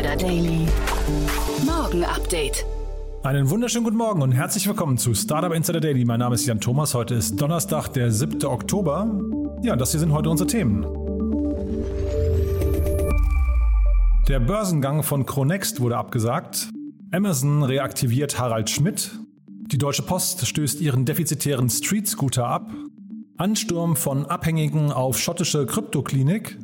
Insider 0.00 0.16
Daily. 0.16 0.66
Morgen 1.66 2.04
Update. 2.04 2.64
Einen 3.22 3.50
wunderschönen 3.50 3.84
guten 3.84 3.98
Morgen 3.98 4.22
und 4.22 4.32
herzlich 4.32 4.66
willkommen 4.66 4.96
zu 4.96 5.12
Startup 5.12 5.52
Insider 5.52 5.80
Daily. 5.80 6.06
Mein 6.06 6.20
Name 6.20 6.36
ist 6.36 6.46
Jan 6.46 6.58
Thomas. 6.58 6.94
Heute 6.94 7.16
ist 7.16 7.38
Donnerstag, 7.38 7.88
der 7.88 8.10
7. 8.10 8.42
Oktober. 8.46 9.20
Ja, 9.62 9.76
das 9.76 9.90
hier 9.90 10.00
sind 10.00 10.12
heute 10.12 10.30
unsere 10.30 10.46
Themen. 10.46 10.86
Der 14.26 14.40
Börsengang 14.40 15.02
von 15.02 15.26
Cronext 15.26 15.80
wurde 15.80 15.98
abgesagt. 15.98 16.70
Amazon 17.12 17.62
reaktiviert 17.62 18.38
Harald 18.38 18.70
Schmidt. 18.70 19.10
Die 19.48 19.76
Deutsche 19.76 20.02
Post 20.02 20.46
stößt 20.46 20.80
ihren 20.80 21.04
defizitären 21.04 21.68
Street 21.68 22.08
Scooter 22.08 22.46
ab. 22.46 22.70
Ansturm 23.36 23.96
von 23.96 24.24
Abhängigen 24.24 24.92
auf 24.92 25.18
schottische 25.18 25.66
Kryptoklinik. 25.66 26.56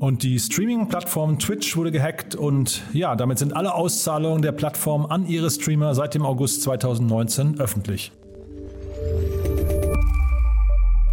Und 0.00 0.22
die 0.22 0.38
Streaming-Plattform 0.38 1.40
Twitch 1.40 1.76
wurde 1.76 1.90
gehackt 1.90 2.36
und 2.36 2.82
ja, 2.92 3.16
damit 3.16 3.38
sind 3.38 3.56
alle 3.56 3.74
Auszahlungen 3.74 4.42
der 4.42 4.52
Plattform 4.52 5.06
an 5.06 5.26
ihre 5.26 5.50
Streamer 5.50 5.94
seit 5.96 6.14
dem 6.14 6.24
August 6.24 6.62
2019 6.62 7.58
öffentlich. 7.58 8.12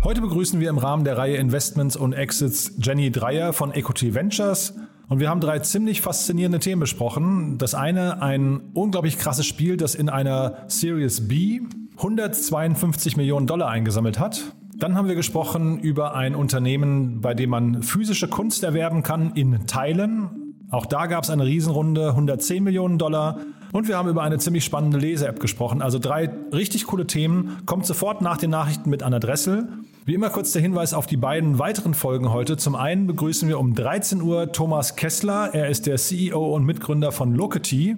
Heute 0.03 0.21
begrüßen 0.21 0.59
wir 0.59 0.70
im 0.70 0.77
Rahmen 0.77 1.03
der 1.03 1.17
Reihe 1.17 1.38
Investments 1.38 1.95
und 1.95 2.13
Exits 2.13 2.73
Jenny 2.80 3.09
Dreier 3.09 3.53
von 3.53 3.73
Equity 3.73 4.13
Ventures 4.13 4.75
und 5.08 5.20
wir 5.20 5.30
haben 5.30 5.41
drei 5.41 5.58
ziemlich 5.59 6.02
faszinierende 6.02 6.59
Themen 6.59 6.80
besprochen. 6.80 7.58
Das 7.58 7.73
eine, 7.73 8.22
ein 8.22 8.70
unglaublich 8.75 9.17
krasses 9.17 9.47
Spiel, 9.47 9.77
das 9.77 9.95
in 9.95 10.09
einer 10.09 10.58
Series 10.67 11.27
B 11.27 11.61
152 11.97 13.17
Millionen 13.17 13.47
Dollar 13.47 13.69
eingesammelt 13.69 14.19
hat. 14.19 14.56
Dann 14.78 14.95
haben 14.95 15.08
wir 15.08 15.16
gesprochen 15.16 15.80
über 15.80 16.16
ein 16.16 16.36
Unternehmen, 16.36 17.22
bei 17.22 17.34
dem 17.34 17.50
man 17.50 17.81
physische 17.81 18.28
Kunst 18.28 18.64
erwerben 18.64 19.04
kann 19.04 19.31
in 19.34 19.68
Teilen. 19.68 20.54
Auch 20.70 20.86
da 20.86 21.06
gab 21.06 21.23
es 21.23 21.30
eine 21.30 21.45
Riesenrunde, 21.45 22.09
110 22.09 22.64
Millionen 22.64 22.98
Dollar. 22.98 23.40
Und 23.72 23.88
wir 23.88 23.98
haben 23.98 24.09
über 24.09 24.23
eine 24.23 24.38
ziemlich 24.38 24.66
spannende 24.66 24.98
Lese-App 24.98 25.40
gesprochen. 25.40 25.81
Also 25.81 26.00
drei 26.00 26.30
richtig 26.53 26.88
coole 26.88 27.08
Themen. 27.08 27.58
Kommt 27.66 27.86
sofort 27.86 28.22
nach 28.22 28.38
den 28.38 28.50
Nachrichten 28.50 28.90
mit 28.90 29.02
Anna 29.03 29.20
Dressel. 29.20 29.70
Wie 30.06 30.14
immer 30.14 30.30
kurz 30.30 30.52
der 30.52 30.62
Hinweis 30.62 30.94
auf 30.94 31.08
die 31.08 31.18
beiden 31.18 31.58
weiteren 31.58 31.94
Folgen 31.94 32.31
heute. 32.31 32.58
Zum 32.58 32.76
einen 32.76 33.08
begrüßen 33.08 33.48
wir 33.48 33.59
um 33.59 33.76
13 33.76 34.22
Uhr 34.22 34.52
Thomas 34.52 34.96
Kessler. 34.96 35.52
Er 35.53 35.70
ist 35.70 35.88
der 35.88 35.96
CEO 35.96 36.53
und 36.53 36.66
Mitgründer 36.66 37.12
von 37.12 37.34
Locity. 37.34 37.96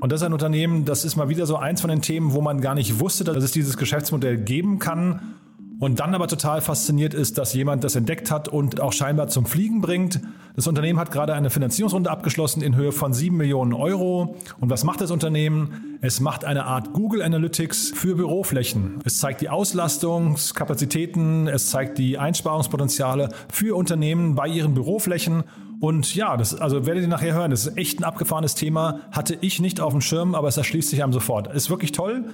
Und 0.00 0.12
das 0.12 0.20
ist 0.20 0.26
ein 0.26 0.32
Unternehmen, 0.32 0.84
das 0.84 1.04
ist 1.04 1.16
mal 1.16 1.28
wieder 1.28 1.46
so 1.46 1.56
eins 1.56 1.80
von 1.80 1.88
den 1.88 2.02
Themen, 2.02 2.34
wo 2.34 2.40
man 2.40 2.60
gar 2.60 2.74
nicht 2.74 3.00
wusste, 3.00 3.24
dass 3.24 3.42
es 3.42 3.52
dieses 3.52 3.76
Geschäftsmodell 3.76 4.36
geben 4.36 4.78
kann. 4.78 5.36
Und 5.78 6.00
dann 6.00 6.14
aber 6.14 6.26
total 6.26 6.62
fasziniert 6.62 7.12
ist, 7.12 7.36
dass 7.36 7.52
jemand 7.52 7.84
das 7.84 7.96
entdeckt 7.96 8.30
hat 8.30 8.48
und 8.48 8.80
auch 8.80 8.94
scheinbar 8.94 9.28
zum 9.28 9.44
Fliegen 9.44 9.82
bringt. 9.82 10.20
Das 10.54 10.66
Unternehmen 10.66 10.98
hat 10.98 11.10
gerade 11.10 11.34
eine 11.34 11.50
Finanzierungsrunde 11.50 12.10
abgeschlossen 12.10 12.62
in 12.62 12.74
Höhe 12.76 12.92
von 12.92 13.12
7 13.12 13.36
Millionen 13.36 13.74
Euro. 13.74 14.36
Und 14.58 14.70
was 14.70 14.84
macht 14.84 15.02
das 15.02 15.10
Unternehmen? 15.10 15.98
Es 16.00 16.20
macht 16.20 16.46
eine 16.46 16.64
Art 16.64 16.94
Google 16.94 17.20
Analytics 17.20 17.92
für 17.94 18.14
Büroflächen. 18.16 19.00
Es 19.04 19.18
zeigt 19.18 19.42
die 19.42 19.50
Auslastungskapazitäten, 19.50 21.46
es 21.46 21.68
zeigt 21.68 21.98
die 21.98 22.16
Einsparungspotenziale 22.16 23.28
für 23.52 23.76
Unternehmen 23.76 24.34
bei 24.34 24.48
ihren 24.48 24.72
Büroflächen. 24.72 25.44
Und 25.78 26.14
ja, 26.14 26.38
das, 26.38 26.58
also 26.58 26.86
werdet 26.86 27.02
ihr 27.02 27.08
nachher 27.08 27.34
hören, 27.34 27.50
das 27.50 27.66
ist 27.66 27.76
echt 27.76 28.00
ein 28.00 28.04
abgefahrenes 28.04 28.54
Thema. 28.54 29.00
Hatte 29.12 29.36
ich 29.42 29.60
nicht 29.60 29.80
auf 29.80 29.92
dem 29.92 30.00
Schirm, 30.00 30.34
aber 30.34 30.48
es 30.48 30.56
erschließt 30.56 30.88
sich 30.88 31.02
einem 31.02 31.12
sofort. 31.12 31.52
Ist 31.54 31.68
wirklich 31.68 31.92
toll. 31.92 32.24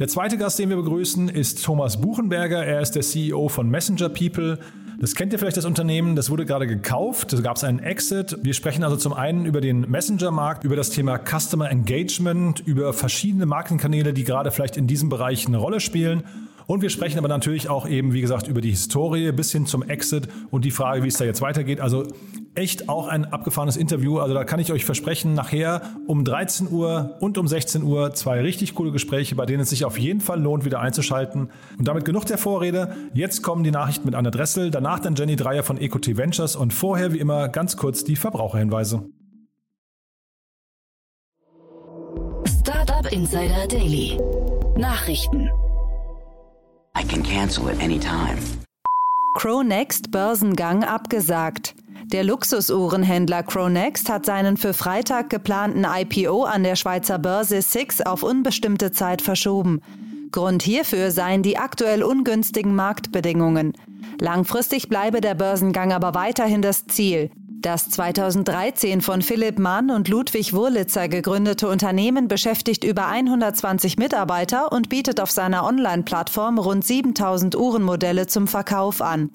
Der 0.00 0.08
zweite 0.08 0.36
Gast, 0.38 0.58
den 0.58 0.70
wir 0.70 0.76
begrüßen, 0.76 1.28
ist 1.28 1.64
Thomas 1.64 2.00
Buchenberger. 2.00 2.66
Er 2.66 2.80
ist 2.80 2.96
der 2.96 3.02
CEO 3.02 3.48
von 3.48 3.70
Messenger 3.70 4.08
People. 4.08 4.58
Das 4.98 5.14
kennt 5.14 5.32
ihr 5.32 5.38
vielleicht 5.38 5.56
das 5.56 5.66
Unternehmen, 5.66 6.16
das 6.16 6.30
wurde 6.30 6.46
gerade 6.46 6.66
gekauft, 6.66 7.32
da 7.32 7.40
gab 7.40 7.56
es 7.56 7.64
einen 7.64 7.78
Exit. 7.78 8.36
Wir 8.42 8.54
sprechen 8.54 8.82
also 8.82 8.96
zum 8.96 9.12
einen 9.12 9.44
über 9.44 9.60
den 9.60 9.82
Messenger-Markt, 9.82 10.64
über 10.64 10.74
das 10.74 10.90
Thema 10.90 11.18
Customer 11.18 11.70
Engagement, 11.70 12.60
über 12.60 12.92
verschiedene 12.92 13.46
Marketingkanäle, 13.46 14.12
die 14.12 14.24
gerade 14.24 14.50
vielleicht 14.50 14.76
in 14.76 14.88
diesem 14.88 15.10
Bereich 15.10 15.46
eine 15.46 15.58
Rolle 15.58 15.78
spielen. 15.78 16.24
Und 16.66 16.82
wir 16.82 16.90
sprechen 16.90 17.18
aber 17.18 17.28
natürlich 17.28 17.68
auch 17.68 17.88
eben, 17.88 18.12
wie 18.12 18.20
gesagt, 18.20 18.48
über 18.48 18.60
die 18.60 18.70
Historie 18.70 19.32
bis 19.32 19.52
hin 19.52 19.66
zum 19.66 19.82
Exit 19.82 20.28
und 20.50 20.64
die 20.64 20.70
Frage, 20.70 21.02
wie 21.02 21.08
es 21.08 21.16
da 21.16 21.24
jetzt 21.24 21.42
weitergeht. 21.42 21.80
Also 21.80 22.06
echt 22.54 22.88
auch 22.88 23.08
ein 23.08 23.24
abgefahrenes 23.24 23.76
Interview. 23.76 24.18
Also 24.18 24.34
da 24.34 24.44
kann 24.44 24.60
ich 24.60 24.72
euch 24.72 24.84
versprechen, 24.84 25.34
nachher 25.34 25.82
um 26.06 26.24
13 26.24 26.70
Uhr 26.70 27.16
und 27.20 27.36
um 27.38 27.48
16 27.48 27.82
Uhr 27.82 28.14
zwei 28.14 28.40
richtig 28.40 28.74
coole 28.74 28.92
Gespräche, 28.92 29.34
bei 29.34 29.46
denen 29.46 29.60
es 29.60 29.70
sich 29.70 29.84
auf 29.84 29.98
jeden 29.98 30.20
Fall 30.20 30.40
lohnt, 30.40 30.64
wieder 30.64 30.80
einzuschalten. 30.80 31.50
Und 31.78 31.88
damit 31.88 32.04
genug 32.04 32.26
der 32.26 32.38
Vorrede. 32.38 32.94
Jetzt 33.12 33.42
kommen 33.42 33.64
die 33.64 33.70
Nachrichten 33.70 34.06
mit 34.06 34.14
Anna 34.14 34.30
Dressel, 34.30 34.70
danach 34.70 35.00
dann 35.00 35.14
Jenny 35.14 35.36
Dreier 35.36 35.62
von 35.62 35.78
EcoT 35.78 36.16
Ventures 36.16 36.56
und 36.56 36.72
vorher 36.72 37.12
wie 37.12 37.18
immer 37.18 37.48
ganz 37.48 37.76
kurz 37.76 38.04
die 38.04 38.16
Verbraucherhinweise. 38.16 39.04
Startup 42.60 43.12
Insider 43.12 43.66
Daily. 43.68 44.18
Nachrichten. 44.76 45.50
Cancel 47.44 47.68
at 47.68 47.78
any 47.82 47.98
time. 48.00 48.38
Cronext 49.34 50.10
Börsengang 50.10 50.82
abgesagt. 50.82 51.74
Der 52.06 52.24
Luxusuhrenhändler 52.24 53.42
Cronext 53.42 54.08
hat 54.08 54.24
seinen 54.24 54.56
für 54.56 54.72
Freitag 54.72 55.28
geplanten 55.28 55.84
IPO 55.84 56.44
an 56.44 56.62
der 56.62 56.74
Schweizer 56.74 57.18
Börse 57.18 57.60
SIX 57.60 58.00
auf 58.00 58.22
unbestimmte 58.22 58.92
Zeit 58.92 59.20
verschoben. 59.20 59.82
Grund 60.32 60.62
hierfür 60.62 61.10
seien 61.10 61.42
die 61.42 61.58
aktuell 61.58 62.02
ungünstigen 62.02 62.74
Marktbedingungen. 62.74 63.74
Langfristig 64.18 64.88
bleibe 64.88 65.20
der 65.20 65.34
Börsengang 65.34 65.92
aber 65.92 66.14
weiterhin 66.14 66.62
das 66.62 66.86
Ziel. 66.86 67.30
Das 67.64 67.88
2013 67.88 69.00
von 69.00 69.22
Philipp 69.22 69.58
Mann 69.58 69.90
und 69.90 70.08
Ludwig 70.08 70.52
Wurlitzer 70.52 71.08
gegründete 71.08 71.66
Unternehmen 71.66 72.28
beschäftigt 72.28 72.84
über 72.84 73.06
120 73.06 73.96
Mitarbeiter 73.96 74.70
und 74.70 74.90
bietet 74.90 75.18
auf 75.18 75.30
seiner 75.30 75.64
Online-Plattform 75.64 76.58
rund 76.58 76.84
7000 76.84 77.56
Uhrenmodelle 77.56 78.26
zum 78.26 78.48
Verkauf 78.48 79.00
an. 79.00 79.30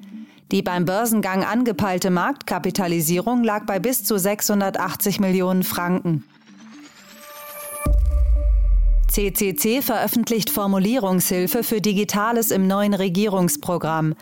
Die 0.51 0.61
beim 0.61 0.85
Börsengang 0.85 1.43
angepeilte 1.43 2.11
Marktkapitalisierung 2.11 3.43
lag 3.43 3.65
bei 3.65 3.79
bis 3.79 4.03
zu 4.03 4.19
680 4.19 5.19
Millionen 5.19 5.63
Franken. 5.63 6.23
CCC 9.07 9.81
veröffentlicht 9.81 10.51
Formulierungshilfe 10.51 11.63
für 11.63 11.81
Digitales 11.81 12.51
im 12.51 12.67
neuen 12.67 12.93
Regierungsprogramm. 12.93 14.13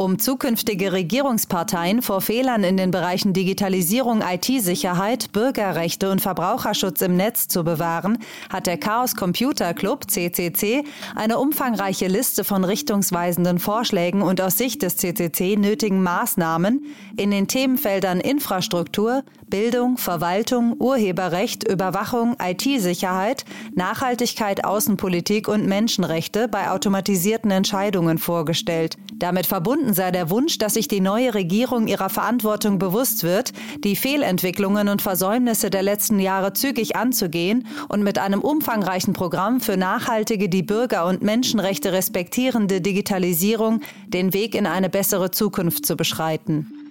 Um 0.00 0.20
zukünftige 0.20 0.92
Regierungsparteien 0.92 2.02
vor 2.02 2.20
Fehlern 2.20 2.62
in 2.62 2.76
den 2.76 2.92
Bereichen 2.92 3.32
Digitalisierung, 3.32 4.22
IT-Sicherheit, 4.22 5.32
Bürgerrechte 5.32 6.12
und 6.12 6.20
Verbraucherschutz 6.20 7.00
im 7.00 7.16
Netz 7.16 7.48
zu 7.48 7.64
bewahren, 7.64 8.18
hat 8.48 8.68
der 8.68 8.78
Chaos 8.78 9.16
Computer 9.16 9.74
Club 9.74 10.08
CCC 10.08 10.84
eine 11.16 11.40
umfangreiche 11.40 12.06
Liste 12.06 12.44
von 12.44 12.62
richtungsweisenden 12.62 13.58
Vorschlägen 13.58 14.22
und 14.22 14.40
aus 14.40 14.56
Sicht 14.56 14.82
des 14.82 14.98
CCC 14.98 15.56
nötigen 15.56 16.00
Maßnahmen 16.00 16.86
in 17.16 17.32
den 17.32 17.48
Themenfeldern 17.48 18.20
Infrastruktur, 18.20 19.24
Bildung, 19.48 19.96
Verwaltung, 19.96 20.76
Urheberrecht, 20.78 21.68
Überwachung, 21.68 22.36
IT-Sicherheit, 22.40 23.44
Nachhaltigkeit, 23.74 24.64
Außenpolitik 24.64 25.48
und 25.48 25.66
Menschenrechte 25.66 26.46
bei 26.46 26.70
automatisierten 26.70 27.50
Entscheidungen 27.50 28.18
vorgestellt. 28.18 28.96
Damit 29.18 29.46
verbunden 29.46 29.87
Verbunden 29.88 29.94
sei 29.94 30.10
der 30.10 30.28
Wunsch, 30.28 30.58
dass 30.58 30.74
sich 30.74 30.86
die 30.86 31.00
neue 31.00 31.32
Regierung 31.34 31.86
ihrer 31.86 32.10
Verantwortung 32.10 32.78
bewusst 32.78 33.22
wird, 33.22 33.52
die 33.84 33.96
Fehlentwicklungen 33.96 34.88
und 34.88 35.00
Versäumnisse 35.00 35.70
der 35.70 35.82
letzten 35.82 36.20
Jahre 36.20 36.52
zügig 36.52 36.94
anzugehen 36.94 37.66
und 37.88 38.02
mit 38.02 38.18
einem 38.18 38.40
umfangreichen 38.40 39.14
Programm 39.14 39.60
für 39.60 39.78
nachhaltige, 39.78 40.50
die 40.50 40.62
Bürger- 40.62 41.06
und 41.06 41.22
Menschenrechte 41.22 41.92
respektierende 41.92 42.82
Digitalisierung 42.82 43.80
den 44.06 44.34
Weg 44.34 44.54
in 44.54 44.66
eine 44.66 44.90
bessere 44.90 45.30
Zukunft 45.30 45.86
zu 45.86 45.96
beschreiten. 45.96 46.90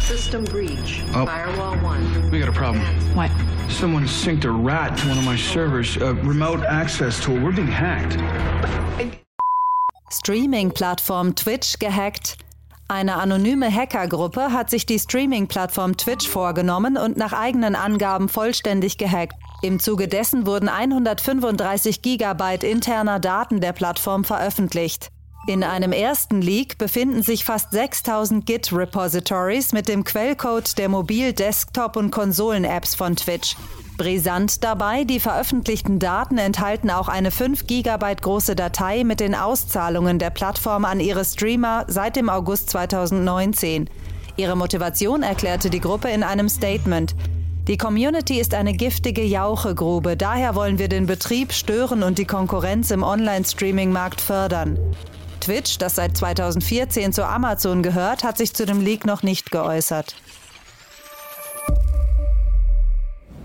System 0.00 0.44
breach. 0.44 1.02
Oh. 1.14 1.26
Firewall 1.26 1.76
1. 1.84 2.32
We 2.32 2.40
got 2.40 2.48
a 2.48 2.52
problem. 2.52 2.82
What? 3.14 3.30
Someone 3.68 4.06
synced 4.06 4.46
a 4.46 4.50
rat 4.50 4.96
to 4.96 5.08
one 5.08 5.18
of 5.18 5.26
my 5.26 5.36
servers, 5.36 5.98
a 5.98 6.14
remote 6.24 6.64
access 6.64 7.20
tool. 7.20 7.38
We're 7.38 7.52
being 7.52 7.68
hacked. 7.68 8.16
Streaming-Plattform 10.10 11.34
Twitch 11.34 11.78
gehackt. 11.78 12.38
Eine 12.88 13.16
anonyme 13.16 13.70
Hackergruppe 13.70 14.52
hat 14.52 14.70
sich 14.70 14.86
die 14.86 14.98
Streaming-Plattform 14.98 15.98
Twitch 15.98 16.26
vorgenommen 16.26 16.96
und 16.96 17.18
nach 17.18 17.34
eigenen 17.34 17.74
Angaben 17.74 18.30
vollständig 18.30 18.96
gehackt. 18.96 19.34
Im 19.60 19.78
Zuge 19.78 20.08
dessen 20.08 20.46
wurden 20.46 20.70
135 20.70 22.00
Gigabyte 22.00 22.64
interner 22.64 23.20
Daten 23.20 23.60
der 23.60 23.72
Plattform 23.72 24.24
veröffentlicht. 24.24 25.10
In 25.48 25.64
einem 25.64 25.92
ersten 25.92 26.42
Leak 26.42 26.76
befinden 26.76 27.22
sich 27.22 27.46
fast 27.46 27.70
6000 27.70 28.44
Git-Repositories 28.44 29.72
mit 29.72 29.88
dem 29.88 30.04
Quellcode 30.04 30.76
der 30.76 30.90
Mobil-, 30.90 31.32
Desktop- 31.32 31.96
und 31.96 32.10
Konsolen-Apps 32.10 32.94
von 32.94 33.16
Twitch. 33.16 33.56
Brisant 33.96 34.62
dabei, 34.62 35.04
die 35.04 35.20
veröffentlichten 35.20 35.98
Daten 35.98 36.36
enthalten 36.36 36.90
auch 36.90 37.08
eine 37.08 37.30
5 37.30 37.66
GB 37.66 38.16
große 38.20 38.56
Datei 38.56 39.04
mit 39.04 39.20
den 39.20 39.34
Auszahlungen 39.34 40.18
der 40.18 40.28
Plattform 40.28 40.84
an 40.84 41.00
ihre 41.00 41.24
Streamer 41.24 41.86
seit 41.88 42.16
dem 42.16 42.28
August 42.28 42.68
2019. 42.68 43.88
Ihre 44.36 44.54
Motivation 44.54 45.22
erklärte 45.22 45.70
die 45.70 45.80
Gruppe 45.80 46.10
in 46.10 46.24
einem 46.24 46.50
Statement. 46.50 47.16
Die 47.68 47.78
Community 47.78 48.38
ist 48.38 48.52
eine 48.52 48.74
giftige 48.74 49.24
Jauchegrube, 49.24 50.14
daher 50.14 50.54
wollen 50.54 50.78
wir 50.78 50.88
den 50.88 51.06
Betrieb 51.06 51.54
stören 51.54 52.02
und 52.02 52.18
die 52.18 52.26
Konkurrenz 52.26 52.90
im 52.90 53.02
Online-Streaming-Markt 53.02 54.20
fördern. 54.20 54.78
Twitch, 55.40 55.78
das 55.78 55.96
seit 55.96 56.16
2014 56.16 57.12
zu 57.12 57.26
Amazon 57.26 57.82
gehört, 57.82 58.24
hat 58.24 58.38
sich 58.38 58.54
zu 58.54 58.66
dem 58.66 58.80
Leak 58.80 59.06
noch 59.06 59.22
nicht 59.22 59.50
geäußert. 59.50 60.14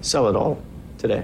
Sell 0.01 0.29
it 0.29 0.35
all 0.35 0.57
today. 0.97 1.23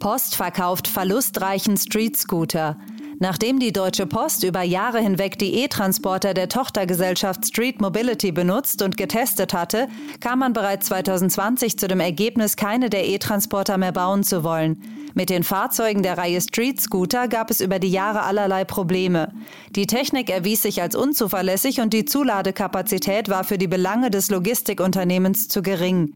Post 0.00 0.34
verkauft 0.34 0.88
verlustreichen 0.88 1.76
Street 1.76 2.16
Scooter. 2.16 2.76
Nachdem 3.24 3.58
die 3.58 3.72
Deutsche 3.72 4.06
Post 4.06 4.44
über 4.44 4.60
Jahre 4.60 5.00
hinweg 5.00 5.38
die 5.38 5.54
E-Transporter 5.54 6.34
der 6.34 6.50
Tochtergesellschaft 6.50 7.46
Street 7.46 7.80
Mobility 7.80 8.32
benutzt 8.32 8.82
und 8.82 8.98
getestet 8.98 9.54
hatte, 9.54 9.88
kam 10.20 10.40
man 10.40 10.52
bereits 10.52 10.88
2020 10.88 11.78
zu 11.78 11.88
dem 11.88 12.00
Ergebnis, 12.00 12.56
keine 12.56 12.90
der 12.90 13.08
E-Transporter 13.08 13.78
mehr 13.78 13.92
bauen 13.92 14.24
zu 14.24 14.44
wollen. 14.44 14.82
Mit 15.14 15.30
den 15.30 15.42
Fahrzeugen 15.42 16.02
der 16.02 16.18
Reihe 16.18 16.42
Street 16.42 16.78
Scooter 16.82 17.26
gab 17.26 17.50
es 17.50 17.62
über 17.62 17.78
die 17.78 17.90
Jahre 17.90 18.24
allerlei 18.24 18.66
Probleme. 18.66 19.32
Die 19.70 19.86
Technik 19.86 20.28
erwies 20.28 20.60
sich 20.60 20.82
als 20.82 20.94
unzuverlässig 20.94 21.80
und 21.80 21.94
die 21.94 22.04
Zuladekapazität 22.04 23.30
war 23.30 23.44
für 23.44 23.56
die 23.56 23.68
Belange 23.68 24.10
des 24.10 24.28
Logistikunternehmens 24.28 25.48
zu 25.48 25.62
gering. 25.62 26.12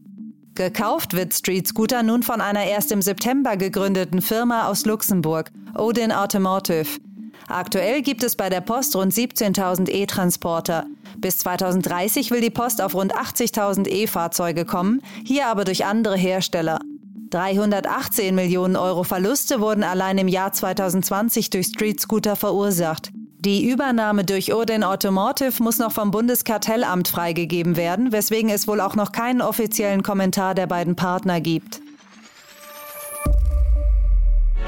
Gekauft 0.59 1.13
wird 1.13 1.33
Street 1.33 1.69
Scooter 1.69 2.03
nun 2.03 2.21
von 2.21 2.41
einer 2.41 2.65
erst 2.65 2.91
im 2.91 3.01
September 3.01 3.55
gegründeten 3.55 4.21
Firma 4.21 4.67
aus 4.67 4.83
Luxemburg, 4.83 5.51
Odin 5.73 6.11
Automotive. 6.11 6.99
Aktuell 7.47 8.01
gibt 8.01 8.23
es 8.23 8.35
bei 8.35 8.49
der 8.49 8.59
Post 8.59 8.93
rund 8.97 9.13
17.000 9.13 9.89
E-Transporter. 9.89 10.85
Bis 11.15 11.37
2030 11.37 12.29
will 12.31 12.41
die 12.41 12.49
Post 12.49 12.81
auf 12.81 12.93
rund 12.93 13.15
80.000 13.15 13.87
E-Fahrzeuge 13.87 14.65
kommen, 14.65 15.01
hier 15.23 15.47
aber 15.47 15.63
durch 15.63 15.85
andere 15.85 16.17
Hersteller. 16.17 16.81
318 17.29 18.35
Millionen 18.35 18.75
Euro 18.75 19.05
Verluste 19.05 19.61
wurden 19.61 19.85
allein 19.85 20.17
im 20.17 20.27
Jahr 20.27 20.51
2020 20.51 21.51
durch 21.51 21.67
Street 21.67 22.01
Scooter 22.01 22.35
verursacht. 22.35 23.13
Die 23.41 23.69
Übernahme 23.69 24.25
durch 24.25 24.53
Odin 24.53 24.83
Automotive 24.83 25.63
muss 25.63 25.79
noch 25.79 25.93
vom 25.93 26.11
Bundeskartellamt 26.11 27.07
freigegeben 27.07 27.77
werden, 27.77 28.11
weswegen 28.11 28.49
es 28.49 28.67
wohl 28.67 28.81
auch 28.81 28.95
noch 28.95 29.13
keinen 29.13 29.41
offiziellen 29.41 30.03
Kommentar 30.03 30.55
der 30.55 30.67
beiden 30.67 30.97
Partner 30.97 31.39
gibt. 31.39 31.79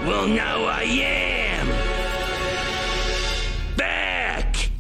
Well, 0.06 0.30
now 0.30 0.70
I 0.70 1.04
am 1.60 1.68
back. 3.76 4.72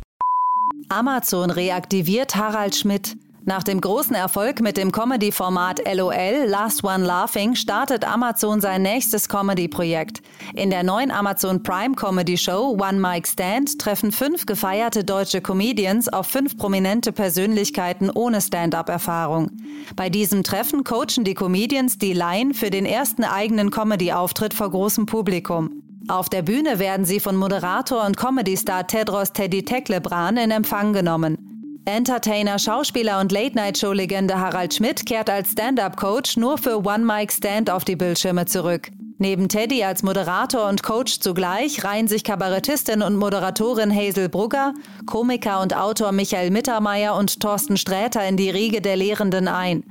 Amazon 0.87 1.51
reaktiviert 1.51 2.37
Harald 2.37 2.77
Schmidt. 2.77 3.17
Nach 3.43 3.63
dem 3.63 3.81
großen 3.81 4.15
Erfolg 4.15 4.61
mit 4.61 4.77
dem 4.77 4.91
Comedy-Format 4.91 5.81
LOL 5.91 6.45
Last 6.45 6.83
One 6.83 7.03
Laughing 7.03 7.55
startet 7.55 8.05
Amazon 8.05 8.61
sein 8.61 8.83
nächstes 8.83 9.27
Comedy-Projekt. 9.29 10.21
In 10.53 10.69
der 10.69 10.83
neuen 10.83 11.09
Amazon 11.09 11.63
Prime 11.63 11.95
Comedy 11.95 12.37
Show 12.37 12.77
One 12.79 12.99
Mic 12.99 13.27
Stand 13.27 13.79
treffen 13.79 14.11
fünf 14.11 14.45
gefeierte 14.45 15.03
deutsche 15.03 15.41
Comedians 15.41 16.07
auf 16.07 16.27
fünf 16.27 16.55
prominente 16.55 17.11
Persönlichkeiten 17.11 18.11
ohne 18.11 18.41
Stand-up-Erfahrung. 18.41 19.49
Bei 19.95 20.09
diesem 20.09 20.43
Treffen 20.43 20.83
coachen 20.83 21.23
die 21.23 21.33
Comedians 21.33 21.97
die 21.97 22.13
Line 22.13 22.53
für 22.53 22.69
den 22.69 22.85
ersten 22.85 23.23
eigenen 23.23 23.71
Comedy-Auftritt 23.71 24.53
vor 24.53 24.69
großem 24.69 25.07
Publikum. 25.07 25.81
Auf 26.07 26.29
der 26.29 26.43
Bühne 26.43 26.77
werden 26.77 27.05
sie 27.05 27.19
von 27.19 27.35
Moderator 27.35 28.05
und 28.05 28.17
Comedy-Star 28.17 28.85
Tedros 28.85 29.33
Teddy 29.33 29.65
Teklebran 29.65 30.37
in 30.37 30.51
Empfang 30.51 30.93
genommen. 30.93 31.50
Entertainer, 31.85 32.59
Schauspieler 32.59 33.19
und 33.19 33.31
Late-Night-Show-Legende 33.31 34.39
Harald 34.39 34.75
Schmidt 34.75 35.03
kehrt 35.05 35.31
als 35.31 35.53
Stand-Up-Coach 35.53 36.37
nur 36.37 36.59
für 36.59 36.77
One 36.77 37.03
Mic 37.03 37.33
Stand 37.33 37.71
auf 37.71 37.83
die 37.85 37.95
Bildschirme 37.95 38.45
zurück. 38.45 38.91
Neben 39.17 39.49
Teddy 39.49 39.83
als 39.83 40.03
Moderator 40.03 40.69
und 40.69 40.83
Coach 40.83 41.19
zugleich 41.19 41.83
reihen 41.83 42.07
sich 42.07 42.23
Kabarettistin 42.23 43.01
und 43.01 43.15
Moderatorin 43.15 43.95
Hazel 43.95 44.29
Brugger, 44.29 44.73
Komiker 45.07 45.61
und 45.61 45.75
Autor 45.75 46.11
Michael 46.11 46.51
Mittermeier 46.51 47.15
und 47.15 47.39
Thorsten 47.39 47.77
Sträter 47.77 48.27
in 48.27 48.37
die 48.37 48.49
Riege 48.51 48.81
der 48.81 48.95
Lehrenden 48.95 49.47
ein. 49.47 49.83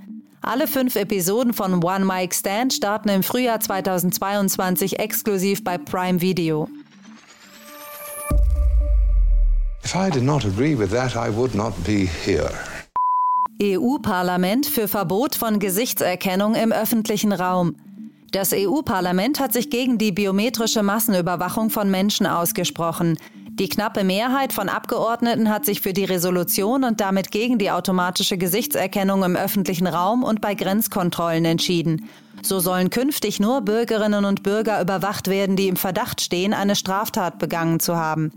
Alle 0.43 0.69
fünf 0.69 0.97
Episoden 0.97 1.53
von 1.53 1.83
One 1.83 2.05
Mic 2.05 2.35
Stand 2.35 2.73
starten 2.73 3.09
im 3.09 3.23
Frühjahr 3.23 3.61
2022 3.61 4.99
exklusiv 4.99 5.63
bei 5.65 5.77
Prime 5.77 6.21
Video. 6.21 6.69
If 9.85 9.95
I 9.95 10.11
did 10.11 10.23
not 10.23 10.45
agree 10.45 10.77
with 10.79 10.91
that, 10.91 11.17
I 11.17 11.35
would 11.35 11.55
not 11.55 11.73
be 11.85 12.07
here. 12.07 12.51
EU-Parlament 13.63 14.67
für 14.67 14.89
Verbot 14.89 15.35
von 15.35 15.59
Gesichtserkennung 15.59 16.55
im 16.55 16.73
öffentlichen 16.73 17.33
Raum. 17.33 17.77
Das 18.33 18.53
EU-Parlament 18.55 19.41
hat 19.41 19.53
sich 19.53 19.71
gegen 19.71 19.99
die 19.99 20.13
biometrische 20.13 20.83
Massenüberwachung 20.83 21.71
von 21.71 21.91
Menschen 21.91 22.27
ausgesprochen. 22.27 23.19
Die 23.61 23.69
knappe 23.69 24.05
Mehrheit 24.05 24.53
von 24.53 24.69
Abgeordneten 24.69 25.51
hat 25.51 25.67
sich 25.67 25.81
für 25.81 25.93
die 25.93 26.05
Resolution 26.05 26.85
und 26.85 27.01
damit 27.01 27.31
gegen 27.31 27.59
die 27.59 27.71
automatische 27.71 28.39
Gesichtserkennung 28.39 29.23
im 29.25 29.37
öffentlichen 29.37 29.87
Raum 29.87 30.23
und 30.23 30.41
bei 30.41 30.55
Grenzkontrollen 30.55 31.45
entschieden. 31.45 32.09
So 32.43 32.61
sollen 32.61 32.89
künftig 32.89 33.41
nur 33.41 33.61
Bürgerinnen 33.61 34.25
und 34.25 34.43
Bürger 34.43 34.81
überwacht 34.81 35.29
werden, 35.29 35.57
die 35.57 35.69
im 35.69 35.77
Verdacht 35.77 36.23
stehen, 36.23 36.55
eine 36.55 36.77
Straftat 36.77 37.39
begangen 37.39 37.81
zu 37.81 37.97
haben. 37.97 38.33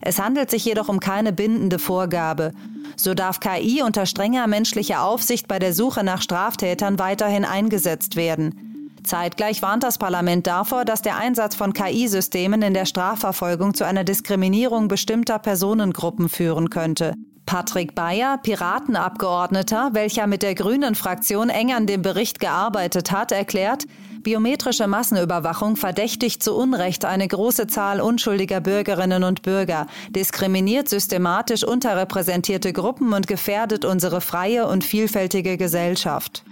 Es 0.00 0.18
handelt 0.18 0.50
sich 0.50 0.64
jedoch 0.64 0.88
um 0.88 1.00
keine 1.00 1.32
bindende 1.32 1.78
Vorgabe. 1.78 2.52
So 2.96 3.14
darf 3.14 3.40
KI 3.40 3.82
unter 3.82 4.06
strenger 4.06 4.46
menschlicher 4.46 5.02
Aufsicht 5.02 5.48
bei 5.48 5.58
der 5.58 5.72
Suche 5.72 6.04
nach 6.04 6.22
Straftätern 6.22 6.98
weiterhin 6.98 7.44
eingesetzt 7.44 8.16
werden. 8.16 8.68
Zeitgleich 9.04 9.62
warnt 9.62 9.84
das 9.84 9.98
Parlament 9.98 10.46
davor, 10.46 10.84
dass 10.84 11.02
der 11.02 11.16
Einsatz 11.16 11.54
von 11.54 11.72
KI-Systemen 11.72 12.62
in 12.62 12.74
der 12.74 12.84
Strafverfolgung 12.84 13.74
zu 13.74 13.84
einer 13.84 14.04
Diskriminierung 14.04 14.88
bestimmter 14.88 15.38
Personengruppen 15.38 16.28
führen 16.28 16.68
könnte. 16.70 17.14
Patrick 17.46 17.94
Bayer, 17.94 18.36
Piratenabgeordneter, 18.36 19.90
welcher 19.94 20.26
mit 20.26 20.42
der 20.42 20.54
Grünen 20.54 20.94
Fraktion 20.94 21.48
eng 21.48 21.72
an 21.72 21.86
dem 21.86 22.02
Bericht 22.02 22.40
gearbeitet 22.40 23.10
hat, 23.10 23.32
erklärt, 23.32 23.86
biometrische 24.28 24.86
Massenüberwachung 24.86 25.76
verdächtigt 25.76 26.42
zu 26.42 26.54
Unrecht 26.54 27.06
eine 27.06 27.26
große 27.26 27.66
Zahl 27.66 28.02
unschuldiger 28.02 28.60
Bürgerinnen 28.60 29.24
und 29.24 29.40
Bürger, 29.40 29.86
diskriminiert 30.10 30.86
systematisch 30.86 31.64
unterrepräsentierte 31.64 32.74
Gruppen 32.74 33.14
und 33.14 33.26
gefährdet 33.26 33.86
unsere 33.86 34.20
freie 34.20 34.66
und 34.66 34.84
vielfältige 34.84 35.56
Gesellschaft. 35.56 36.44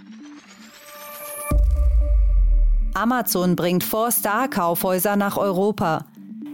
Amazon 2.95 3.55
bringt 3.55 3.83
Four-Star-Kaufhäuser 3.83 5.15
nach 5.15 5.37
Europa. 5.37 6.07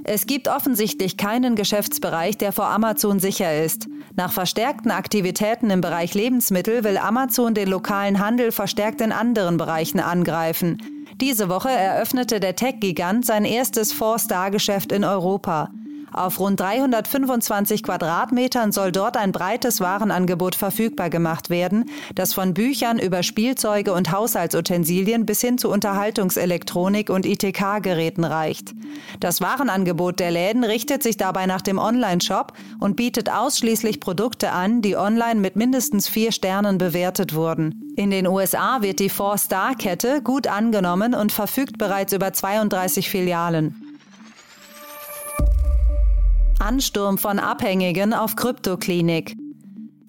Es 0.04 0.26
gibt 0.26 0.50
offensichtlich 0.50 1.16
keinen 1.16 1.56
Geschäftsbereich, 1.56 2.38
der 2.38 2.52
vor 2.52 2.68
Amazon 2.68 3.22
sicher 3.22 3.64
ist. 3.64 3.88
Nach 4.18 4.34
verstärkten 4.34 4.92
Aktivitäten 4.92 5.70
im 5.70 5.80
Bereich 5.80 6.16
Lebensmittel 6.16 6.84
will 6.84 6.98
Amazon 6.98 7.54
den 7.54 7.70
lokalen 7.70 8.20
Handel 8.20 8.52
verstärkt 8.52 9.00
in 9.00 9.14
anderen 9.14 9.56
Bereichen 9.56 10.02
angreifen. 10.02 10.82
Diese 11.22 11.50
Woche 11.50 11.70
eröffnete 11.70 12.40
der 12.40 12.56
Tech-Gigant 12.56 13.26
sein 13.26 13.46
erstes 13.46 13.94
Four-Star-Geschäft 13.94 14.92
in 14.92 15.04
Europa. 15.04 15.70
Auf 16.14 16.40
rund 16.40 16.60
325 16.60 17.82
Quadratmetern 17.82 18.72
soll 18.72 18.92
dort 18.92 19.18
ein 19.18 19.32
breites 19.32 19.82
Warenangebot 19.82 20.54
verfügbar 20.54 21.10
gemacht 21.10 21.50
werden, 21.50 21.90
das 22.14 22.34
von 22.34 22.54
Büchern 22.54 23.00
über 23.00 23.24
Spielzeuge 23.24 23.94
und 23.94 24.12
Haushaltsutensilien 24.12 25.26
bis 25.26 25.42
hin 25.42 25.58
zu 25.58 25.70
Unterhaltungselektronik 25.70 27.10
und 27.10 27.26
ITK-Geräten 27.26 28.24
reicht. 28.24 28.76
Das 29.20 29.42
Warenangebot 29.42 30.20
der 30.20 30.30
Läden 30.30 30.64
richtet 30.64 31.02
sich 31.02 31.18
dabei 31.18 31.48
nach 31.48 31.62
dem 31.62 31.80
Online-Shop 31.80 32.54
und 32.80 32.96
bietet 32.96 33.32
ausschließlich 33.32 34.00
Produkte 34.00 34.52
an, 34.52 34.84
die 34.84 34.96
online 34.96 35.40
mit 35.40 35.56
mindestens 35.56 36.08
vier 36.08 36.32
Sternen 36.32 36.78
bewertet 36.78 37.34
wurden. 37.34 37.94
In 37.96 38.12
den 38.12 38.28
USA 38.28 38.82
wird 38.82 39.00
die 39.00 39.10
Four-Star-Kette 39.10 40.22
gut 40.22 40.48
angenommen 40.48 41.16
und 41.16 41.32
verfügt 41.32 41.80
bereits 41.80 42.14
über 42.14 42.34
32 42.34 43.10
Filialen. 43.10 43.83
Ansturm 46.64 47.18
von 47.18 47.40
Abhängigen 47.40 48.14
auf 48.14 48.38
Kryptoklinik. 48.38 49.36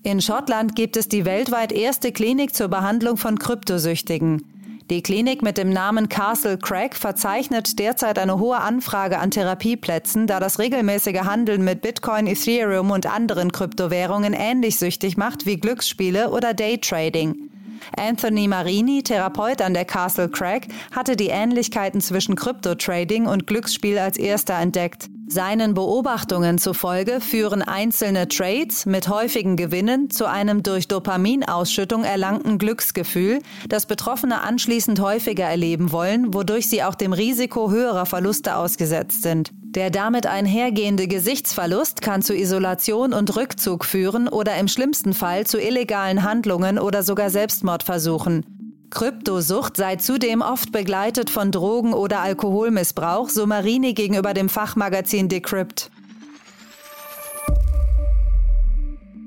In 0.05 0.23
Schottland 0.23 0.77
gibt 0.77 0.97
es 0.97 1.09
die 1.09 1.25
weltweit 1.25 1.73
erste 1.73 2.13
Klinik 2.13 2.55
zur 2.55 2.69
Behandlung 2.69 3.17
von 3.17 3.41
Kryptosüchtigen. 3.41 4.41
Die 4.89 5.03
Klinik 5.03 5.43
mit 5.43 5.59
dem 5.59 5.71
Namen 5.71 6.09
Castle 6.09 6.57
Craig 6.57 6.95
verzeichnet 6.95 7.81
derzeit 7.81 8.21
eine 8.21 8.39
hohe 8.39 8.59
Anfrage 8.59 9.19
an 9.19 9.33
Therapieplätzen, 9.33 10.29
da 10.29 10.39
das 10.39 10.61
regelmäßige 10.61 11.23
Handeln 11.25 11.65
mit 11.65 11.83
Bitcoin, 11.83 12.29
Ethereum 12.29 12.93
und 12.93 13.13
anderen 13.13 13.51
Kryptowährungen 13.51 14.33
ähnlich 14.33 14.79
süchtig 14.79 15.17
macht 15.17 15.47
wie 15.47 15.57
Glücksspiele 15.57 16.31
oder 16.31 16.55
Daytrading. 16.55 17.51
Anthony 17.97 18.49
Marini, 18.49 19.03
Therapeut 19.03 19.63
an 19.63 19.75
der 19.75 19.85
Castle 19.85 20.29
Craig, 20.29 20.69
hatte 20.93 21.17
die 21.17 21.29
Ähnlichkeiten 21.29 22.01
zwischen 22.01 22.37
Kryptotrading 22.37 23.27
und 23.27 23.47
Glücksspiel 23.47 23.99
als 23.99 24.17
erster 24.17 24.59
entdeckt. 24.59 25.09
Seinen 25.27 25.73
Beobachtungen 25.73 26.59
zufolge 26.59 27.21
führen 27.21 27.63
einzelne 27.63 28.29
Trades 28.29 28.85
mit 28.85 29.09
häufigen 29.09 29.57
Gewinnen 29.57 30.11
zu 30.11 30.29
einem 30.29 30.63
durch 30.63 30.87
Dopaminausschüttung 30.87 32.05
erlangten 32.05 32.59
Glücksgefühl, 32.59 33.41
das 33.69 33.87
Betroffene 33.87 34.43
anschließend 34.43 35.01
häufiger 35.01 35.45
erleben 35.45 35.93
wollen, 35.93 36.35
wodurch 36.35 36.69
sie 36.69 36.83
auch 36.85 36.95
dem 36.95 37.15
Risiko 37.15 37.71
höherer 37.71 38.07
Verluste 38.07 38.57
ausgesetzt 38.57 39.23
sind. 39.23 39.51
Der 39.75 39.91
damit 39.91 40.27
einhergehende 40.27 41.09
Gesichtsverlust 41.09 42.01
kann 42.01 42.23
zu 42.23 42.33
Isolation 42.33 43.13
und 43.13 43.35
Rückzug 43.35 43.85
führen 43.85 44.29
oder 44.29 44.57
im 44.57 44.69
schlimmsten 44.69 45.15
Fall 45.15 45.47
zu 45.47 45.61
illegalen 45.61 46.23
Handlungen 46.23 46.79
oder 46.79 47.03
sogar 47.03 47.29
Selbstmordversuchen. 47.29 48.47
Kryptosucht 48.91 49.77
sei 49.77 49.97
zudem 49.97 50.43
oft 50.43 50.71
begleitet 50.71 51.29
von 51.29 51.51
Drogen- 51.51 51.95
oder 51.95 52.21
Alkoholmissbrauch, 52.21 53.29
so 53.29 53.47
Marini 53.47 53.95
gegenüber 53.95 54.33
dem 54.33 54.49
Fachmagazin 54.49 55.29
Decrypt. 55.29 55.91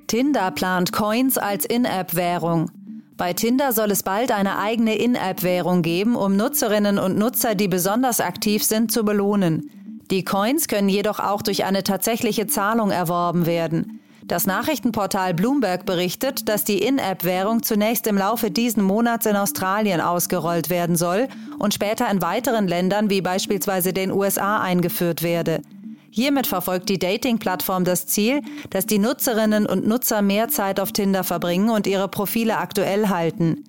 Tinder 0.08 0.52
plant 0.52 0.94
Coins 0.94 1.38
als 1.38 1.66
In-App-Währung. 1.66 2.72
Bei 3.18 3.34
Tinder 3.34 3.74
soll 3.74 3.92
es 3.92 4.04
bald 4.04 4.32
eine 4.32 4.58
eigene 4.58 4.96
In-App-Währung 4.96 5.82
geben, 5.82 6.16
um 6.16 6.38
Nutzerinnen 6.38 6.98
und 6.98 7.18
Nutzer, 7.18 7.56
die 7.56 7.68
besonders 7.68 8.22
aktiv 8.22 8.64
sind, 8.64 8.94
zu 8.94 9.04
belohnen. 9.04 9.70
Die 10.10 10.24
Coins 10.24 10.68
können 10.68 10.90
jedoch 10.90 11.20
auch 11.20 11.42
durch 11.42 11.66
eine 11.66 11.84
tatsächliche 11.84 12.48
Zahlung 12.48 12.92
erworben 12.92 13.46
werden. 13.46 14.00
Das 14.28 14.46
Nachrichtenportal 14.46 15.34
Bloomberg 15.34 15.86
berichtet, 15.86 16.50
dass 16.50 16.66
die 16.66 16.80
In-App-Währung 16.80 17.64
zunächst 17.64 18.08
im 18.08 18.18
Laufe 18.18 18.52
diesen 18.52 18.84
Monats 18.84 19.26
in 19.26 19.38
Australien 19.38 20.02
ausgerollt 20.02 20.70
werden 20.70 20.98
soll 20.98 21.30
und 21.60 21.74
später 21.74 22.10
in 22.12 22.22
weiteren 22.22 22.68
Ländern 22.68 23.10
wie 23.10 23.22
beispielsweise 23.22 23.94
den 23.94 24.12
USA 24.12 24.60
eingeführt 24.62 25.24
werde. 25.24 25.62
Hiermit 26.10 26.48
verfolgt 26.48 26.90
die 26.90 27.00
Dating-Plattform 27.00 27.86
das 27.86 28.08
Ziel, 28.08 28.42
dass 28.70 28.86
die 28.86 29.00
Nutzerinnen 29.00 29.66
und 29.66 29.88
Nutzer 29.88 30.22
mehr 30.22 30.50
Zeit 30.50 30.80
auf 30.80 30.92
Tinder 30.92 31.24
verbringen 31.24 31.70
und 31.70 31.88
ihre 31.88 32.08
Profile 32.08 32.58
aktuell 32.58 33.08
halten. 33.10 33.64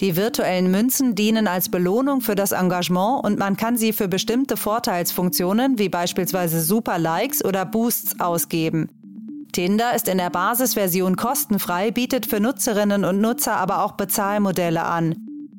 Die 0.00 0.16
virtuellen 0.16 0.70
Münzen 0.70 1.14
dienen 1.14 1.46
als 1.46 1.68
Belohnung 1.68 2.22
für 2.22 2.34
das 2.34 2.52
Engagement 2.52 3.22
und 3.22 3.38
man 3.38 3.58
kann 3.58 3.76
sie 3.76 3.92
für 3.92 4.08
bestimmte 4.08 4.56
Vorteilsfunktionen 4.56 5.78
wie 5.78 5.90
beispielsweise 5.90 6.62
Super 6.62 6.98
Likes 6.98 7.44
oder 7.44 7.66
Boosts 7.66 8.18
ausgeben. 8.18 8.88
Tinder 9.52 9.94
ist 9.94 10.08
in 10.08 10.16
der 10.16 10.30
Basisversion 10.30 11.16
kostenfrei, 11.16 11.90
bietet 11.90 12.24
für 12.24 12.40
Nutzerinnen 12.40 13.04
und 13.04 13.20
Nutzer 13.20 13.56
aber 13.56 13.84
auch 13.84 13.92
Bezahlmodelle 13.92 14.84
an. 14.84 15.16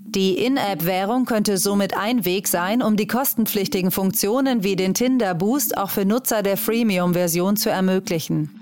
Die 0.08 0.38
In-App-Währung 0.40 1.26
könnte 1.26 1.58
somit 1.58 1.96
ein 1.96 2.26
Weg 2.26 2.48
sein, 2.48 2.82
um 2.82 2.98
die 2.98 3.08
kostenpflichtigen 3.08 3.92
Funktionen 3.92 4.64
wie 4.64 4.76
den 4.76 4.94
Tinder 4.94 5.36
Boost 5.36 5.78
auch 5.78 5.90
für 5.92 6.06
Nutzer 6.06 6.42
der 6.42 6.58
Freemium-Version 6.58 7.58
zu 7.58 7.70
ermöglichen. 7.70 8.61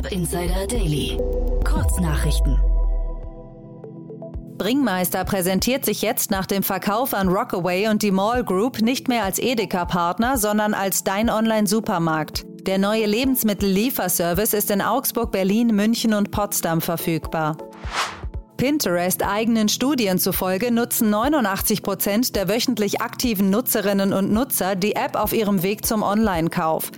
Startup 0.00 0.12
Insider 0.12 0.66
Daily. 0.66 1.18
Kurznachrichten. 1.62 2.58
Bringmeister 4.56 5.24
präsentiert 5.24 5.84
sich 5.84 6.00
jetzt 6.00 6.30
nach 6.30 6.46
dem 6.46 6.62
Verkauf 6.62 7.12
an 7.12 7.28
Rockaway 7.28 7.88
und 7.88 8.02
die 8.02 8.10
Mall 8.10 8.42
Group 8.42 8.80
nicht 8.80 9.08
mehr 9.08 9.24
als 9.24 9.38
Edeka-Partner, 9.38 10.38
sondern 10.38 10.72
als 10.72 11.04
dein 11.04 11.28
Online-Supermarkt. 11.28 12.46
Der 12.66 12.78
neue 12.78 13.04
Lebensmittellieferservice 13.04 14.54
ist 14.54 14.70
in 14.70 14.80
Augsburg, 14.80 15.32
Berlin, 15.32 15.74
München 15.74 16.14
und 16.14 16.30
Potsdam 16.30 16.80
verfügbar. 16.80 17.58
Pinterest 18.56 19.22
eigenen 19.22 19.68
Studien 19.68 20.18
zufolge 20.18 20.70
nutzen 20.70 21.10
89 21.10 21.82
Prozent 21.82 22.36
der 22.36 22.48
wöchentlich 22.48 23.02
aktiven 23.02 23.50
Nutzerinnen 23.50 24.14
und 24.14 24.32
Nutzer 24.32 24.76
die 24.76 24.96
App 24.96 25.16
auf 25.16 25.34
ihrem 25.34 25.62
Weg 25.62 25.84
zum 25.84 26.02
Online-Kauf. 26.02 26.90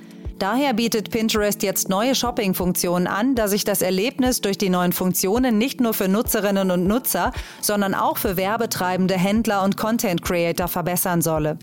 Daher 0.42 0.75
bietet 0.75 1.12
Pinterest 1.12 1.62
jetzt 1.62 1.88
neue 1.88 2.16
Shopping-Funktionen 2.16 3.06
an, 3.06 3.37
da 3.37 3.46
sich 3.46 3.62
das 3.62 3.80
Erlebnis 3.80 4.40
durch 4.40 4.58
die 4.58 4.70
neuen 4.70 4.92
Funktionen 4.92 5.56
nicht 5.56 5.80
nur 5.80 5.94
für 5.94 6.08
Nutzerinnen 6.08 6.72
und 6.72 6.84
Nutzer, 6.84 7.30
sondern 7.61 7.94
auch 7.94 8.18
für 8.18 8.37
werbetreibende 8.37 9.14
Händler 9.14 9.62
und 9.62 9.76
Content-Creator 9.76 10.66
verbessern 10.66 11.22
solle. 11.22 11.58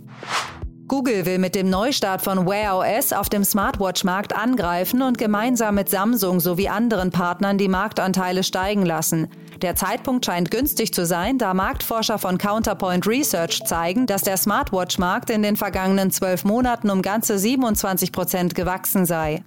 Google 0.88 1.25
will 1.25 1.39
mit 1.39 1.55
dem 1.55 1.69
Neustart 1.69 2.21
von 2.21 2.48
Wear 2.48 2.77
OS 2.77 3.12
auf 3.12 3.27
dem 3.27 3.43
Smartwatch-Markt 3.43 4.33
angreifen 4.33 5.01
und 5.01 5.17
gemeinsam 5.17 5.75
mit 5.75 5.89
Samsung 5.89 6.39
sowie 6.39 6.69
anderen 6.69 7.12
Partnern 7.12 7.57
die 7.57 7.67
Marktanteile 7.67 8.43
steigen 8.43 8.86
lassen. 8.86 9.27
Der 9.62 9.75
Zeitpunkt 9.75 10.25
scheint 10.25 10.51
günstig 10.51 10.94
zu 10.94 11.06
sein, 11.06 11.38
da 11.38 11.54
Marktforscher 11.54 12.18
von 12.18 12.38
Counterpoint 12.38 13.06
Research 13.06 13.62
zeigen, 13.66 14.06
dass 14.08 14.22
der 14.22 14.38
Smartwatch-Markt 14.38 15.30
in 15.30 15.44
den 15.44 15.58
vergangenen 15.58 16.12
zwölf 16.12 16.46
Monaten 16.46 16.89
um 16.89 17.01
ganze 17.01 17.38
27 17.38 18.13
Prozent 18.13 18.56
gewachsen 18.56 19.06
sei. 19.06 19.44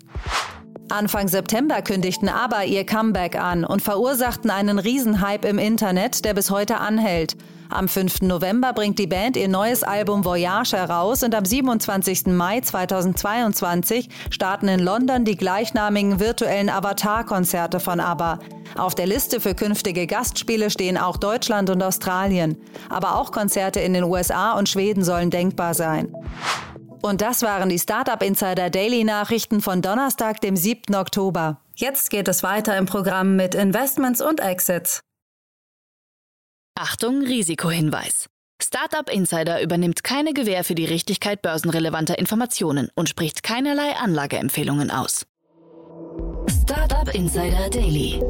Anfang 0.92 1.28
September 1.28 1.80
kündigten 1.80 2.28
aber 2.28 2.66
ihr 2.66 2.84
Comeback 2.84 3.36
an 3.36 3.64
und 3.64 3.80
verursachten 3.80 4.50
einen 4.50 4.78
Riesenhype 4.78 5.48
im 5.48 5.58
Internet, 5.58 6.24
der 6.24 6.34
bis 6.34 6.50
heute 6.50 6.78
anhält. 6.78 7.34
Am 7.70 7.88
5. 7.88 8.20
November 8.20 8.74
bringt 8.74 8.98
die 8.98 9.06
Band 9.06 9.38
ihr 9.38 9.48
neues 9.48 9.82
Album 9.82 10.26
Voyage 10.26 10.76
heraus 10.76 11.22
und 11.22 11.34
am 11.34 11.46
27. 11.46 12.26
Mai 12.26 12.60
2022 12.60 14.10
starten 14.28 14.68
in 14.68 14.80
London 14.80 15.24
die 15.24 15.36
gleichnamigen 15.36 16.20
virtuellen 16.20 16.68
Avatar-Konzerte 16.68 17.80
von 17.80 17.98
ABBA. 17.98 18.40
Auf 18.76 18.94
der 18.94 19.06
Liste 19.06 19.40
für 19.40 19.54
künftige 19.54 20.06
Gastspiele 20.06 20.68
stehen 20.68 20.98
auch 20.98 21.16
Deutschland 21.16 21.70
und 21.70 21.82
Australien. 21.82 22.58
Aber 22.90 23.16
auch 23.16 23.32
Konzerte 23.32 23.80
in 23.80 23.94
den 23.94 24.04
USA 24.04 24.52
und 24.58 24.68
Schweden 24.68 25.02
sollen 25.02 25.30
denkbar 25.30 25.72
sein. 25.72 26.14
Und 27.02 27.20
das 27.20 27.42
waren 27.42 27.68
die 27.68 27.80
Startup 27.80 28.22
Insider 28.22 28.70
Daily 28.70 29.02
Nachrichten 29.02 29.60
von 29.60 29.82
Donnerstag, 29.82 30.40
dem 30.40 30.56
7. 30.56 30.94
Oktober. 30.94 31.60
Jetzt 31.74 32.10
geht 32.10 32.28
es 32.28 32.44
weiter 32.44 32.78
im 32.78 32.86
Programm 32.86 33.34
mit 33.34 33.56
Investments 33.56 34.20
und 34.20 34.38
Exits. 34.38 35.00
Achtung, 36.78 37.22
Risikohinweis. 37.22 38.28
Startup 38.62 39.10
Insider 39.10 39.60
übernimmt 39.60 40.04
keine 40.04 40.32
Gewähr 40.32 40.62
für 40.62 40.76
die 40.76 40.84
Richtigkeit 40.84 41.42
börsenrelevanter 41.42 42.18
Informationen 42.18 42.88
und 42.94 43.08
spricht 43.08 43.42
keinerlei 43.42 43.96
Anlageempfehlungen 43.96 44.92
aus. 44.92 45.26
Startup 46.62 47.12
Insider 47.12 47.68
Daily. 47.68 48.22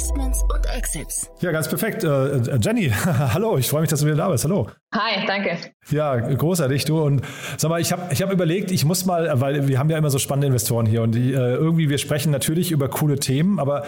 Investments 0.00 0.42
und 0.44 0.66
Exits. 0.74 1.30
Ja, 1.40 1.52
ganz 1.52 1.68
perfekt. 1.68 2.04
Äh, 2.04 2.58
Jenny, 2.62 2.88
hallo, 3.04 3.58
ich 3.58 3.68
freue 3.68 3.82
mich, 3.82 3.90
dass 3.90 4.00
du 4.00 4.06
wieder 4.06 4.16
da 4.16 4.30
bist. 4.30 4.44
Hallo. 4.44 4.70
Hi, 4.94 5.26
danke. 5.26 5.58
Ja, 5.90 6.16
großartig, 6.16 6.86
du. 6.86 7.02
Und 7.02 7.20
sag 7.58 7.68
mal, 7.68 7.82
ich 7.82 7.92
habe 7.92 8.10
ich 8.10 8.22
hab 8.22 8.32
überlegt, 8.32 8.70
ich 8.70 8.86
muss 8.86 9.04
mal, 9.04 9.40
weil 9.42 9.68
wir 9.68 9.78
haben 9.78 9.90
ja 9.90 9.98
immer 9.98 10.08
so 10.08 10.18
spannende 10.18 10.46
Investoren 10.46 10.86
hier 10.86 11.02
und 11.02 11.14
die 11.14 11.34
äh, 11.34 11.54
irgendwie, 11.54 11.90
wir 11.90 11.98
sprechen 11.98 12.32
natürlich 12.32 12.70
über 12.70 12.88
coole 12.88 13.18
Themen, 13.18 13.58
aber 13.58 13.84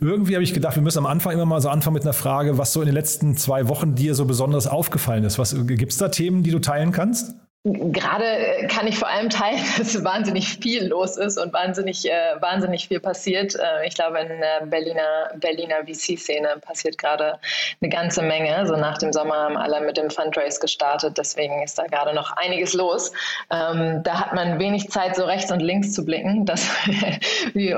irgendwie 0.00 0.34
habe 0.34 0.44
ich 0.44 0.54
gedacht, 0.54 0.76
wir 0.76 0.82
müssen 0.82 0.98
am 0.98 1.06
Anfang 1.06 1.32
immer 1.32 1.46
mal 1.46 1.60
so 1.60 1.70
anfangen 1.70 1.94
mit 1.94 2.04
einer 2.04 2.12
Frage, 2.12 2.56
was 2.56 2.72
so 2.72 2.80
in 2.80 2.86
den 2.86 2.94
letzten 2.94 3.36
zwei 3.36 3.66
Wochen 3.66 3.96
dir 3.96 4.14
so 4.14 4.26
besonders 4.26 4.68
aufgefallen 4.68 5.24
ist. 5.24 5.40
Gibt 5.66 5.90
es 5.90 5.98
da 5.98 6.08
Themen, 6.08 6.44
die 6.44 6.52
du 6.52 6.60
teilen 6.60 6.92
kannst? 6.92 7.34
Gerade 7.72 8.24
äh, 8.24 8.66
kann 8.66 8.86
ich 8.86 8.98
vor 8.98 9.08
allem 9.08 9.28
teilen, 9.30 9.62
dass 9.78 10.02
wahnsinnig 10.04 10.48
viel 10.58 10.86
los 10.86 11.16
ist 11.16 11.38
und 11.38 11.52
wahnsinnig, 11.52 12.08
äh, 12.10 12.40
wahnsinnig 12.40 12.88
viel 12.88 13.00
passiert. 13.00 13.54
Äh, 13.54 13.86
ich 13.86 13.94
glaube, 13.94 14.18
in 14.20 14.28
der 14.28 14.66
Berliner, 14.66 15.30
Berliner 15.36 15.76
VC-Szene 15.86 16.60
passiert 16.60 16.98
gerade 16.98 17.38
eine 17.80 17.90
ganze 17.90 18.22
Menge. 18.22 18.66
So 18.66 18.76
nach 18.76 18.98
dem 18.98 19.12
Sommer 19.12 19.36
haben 19.36 19.56
alle 19.56 19.80
mit 19.80 19.96
dem 19.96 20.10
Fundraise 20.10 20.60
gestartet, 20.60 21.18
deswegen 21.18 21.62
ist 21.62 21.78
da 21.78 21.86
gerade 21.86 22.14
noch 22.14 22.32
einiges 22.36 22.74
los. 22.74 23.12
Ähm, 23.50 24.02
da 24.02 24.20
hat 24.20 24.34
man 24.34 24.58
wenig 24.58 24.90
Zeit, 24.90 25.16
so 25.16 25.24
rechts 25.24 25.52
und 25.52 25.60
links 25.60 25.92
zu 25.92 26.04
blicken. 26.04 26.46
Das, 26.46 26.68
die, 27.54 27.74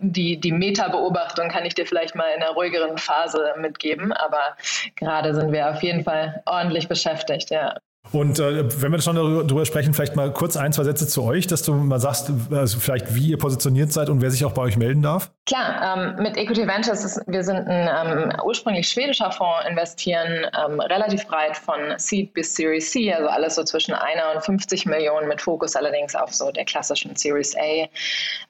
die, 0.00 0.40
die 0.40 0.52
Meta-Beobachtung 0.52 1.48
kann 1.48 1.64
ich 1.64 1.74
dir 1.74 1.86
vielleicht 1.86 2.14
mal 2.14 2.28
in 2.36 2.42
einer 2.42 2.52
ruhigeren 2.52 2.98
Phase 2.98 3.54
mitgeben, 3.58 4.12
aber 4.12 4.56
gerade 4.96 5.34
sind 5.34 5.52
wir 5.52 5.70
auf 5.70 5.82
jeden 5.82 6.02
Fall 6.04 6.42
ordentlich 6.46 6.88
beschäftigt, 6.88 7.50
ja. 7.50 7.74
Und 8.12 8.38
äh, 8.38 8.64
wenn 8.80 8.92
wir 8.92 9.00
schon 9.00 9.16
darüber 9.16 9.66
sprechen, 9.66 9.92
vielleicht 9.92 10.16
mal 10.16 10.32
kurz 10.32 10.56
ein, 10.56 10.72
zwei 10.72 10.84
Sätze 10.84 11.06
zu 11.06 11.22
euch, 11.24 11.46
dass 11.46 11.62
du 11.62 11.74
mal 11.74 12.00
sagst, 12.00 12.30
also 12.50 12.78
vielleicht 12.78 13.14
wie 13.14 13.28
ihr 13.28 13.38
positioniert 13.38 13.92
seid 13.92 14.08
und 14.08 14.22
wer 14.22 14.30
sich 14.30 14.44
auch 14.44 14.52
bei 14.52 14.62
euch 14.62 14.76
melden 14.76 15.02
darf. 15.02 15.30
Klar, 15.46 15.96
ähm, 15.96 16.22
mit 16.22 16.36
Equity 16.36 16.66
Ventures, 16.66 17.04
ist, 17.04 17.20
wir 17.26 17.42
sind 17.42 17.66
ein 17.66 17.88
ähm, 18.08 18.32
ursprünglich 18.44 18.88
schwedischer 18.88 19.30
Fonds, 19.30 19.66
investieren 19.68 20.46
ähm, 20.58 20.80
relativ 20.80 21.26
breit 21.26 21.56
von 21.56 21.78
Seed 21.96 22.32
bis 22.34 22.54
Series 22.54 22.90
C, 22.90 23.12
also 23.12 23.28
alles 23.28 23.54
so 23.54 23.64
zwischen 23.64 23.94
einer 23.94 24.34
und 24.34 24.44
50 24.44 24.86
Millionen, 24.86 25.28
mit 25.28 25.40
Fokus 25.40 25.76
allerdings 25.76 26.14
auf 26.14 26.34
so 26.34 26.50
der 26.50 26.64
klassischen 26.64 27.16
Series 27.16 27.54
A. 27.56 27.88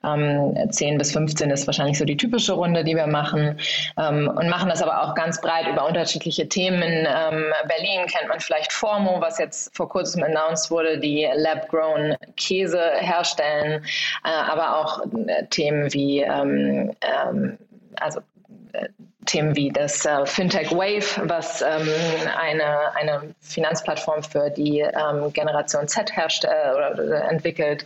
10 0.03 0.89
ähm, 0.89 0.99
bis 0.99 1.13
15 1.13 1.51
ist 1.51 1.67
wahrscheinlich 1.67 1.99
so 1.99 2.05
die 2.05 2.17
typische 2.17 2.53
Runde, 2.53 2.85
die 2.85 2.95
wir 2.95 3.07
machen 3.07 3.59
ähm, 3.97 4.29
und 4.29 4.49
machen 4.49 4.69
das 4.69 4.83
aber 4.83 5.03
auch 5.03 5.15
ganz 5.15 5.41
breit 5.41 5.67
über 5.69 5.87
unterschiedliche 5.87 6.49
Themen. 6.49 6.83
Ähm, 6.83 7.45
Berlin 7.67 8.07
kennt 8.07 8.29
man 8.29 8.41
vielleicht 8.41 8.73
Formo, 8.73 9.21
was 9.21 9.39
jetzt 9.39 9.48
jetzt 9.49 9.75
vor 9.75 9.89
kurzem 9.89 10.23
announced 10.23 10.71
wurde, 10.71 10.99
die 10.99 11.27
Lab-Grown 11.35 12.17
Käse 12.37 12.81
herstellen, 12.99 13.83
äh, 14.25 14.29
aber 14.29 14.77
auch 14.77 15.03
äh, 15.27 15.47
Themen 15.47 15.93
wie 15.95 16.21
ähm, 16.21 16.93
ähm, 17.01 17.59
also 17.99 18.21
äh, 18.73 18.89
Themen 19.29 19.55
wie 19.57 19.71
das 19.71 20.07
äh, 20.07 20.25
Fintech 20.25 20.73
Wave, 20.73 21.29
was 21.29 21.61
ähm, 21.61 21.89
eine, 22.37 22.97
eine 22.97 23.35
Finanzplattform 23.41 24.23
für 24.23 24.51
die 24.51 24.81
ähm, 24.81 25.33
Generation 25.35 25.87
Z 25.87 26.11
herrscht 26.13 26.45
äh, 26.45 26.49
oder 26.75 26.99
äh, 26.99 27.29
entwickelt, 27.29 27.85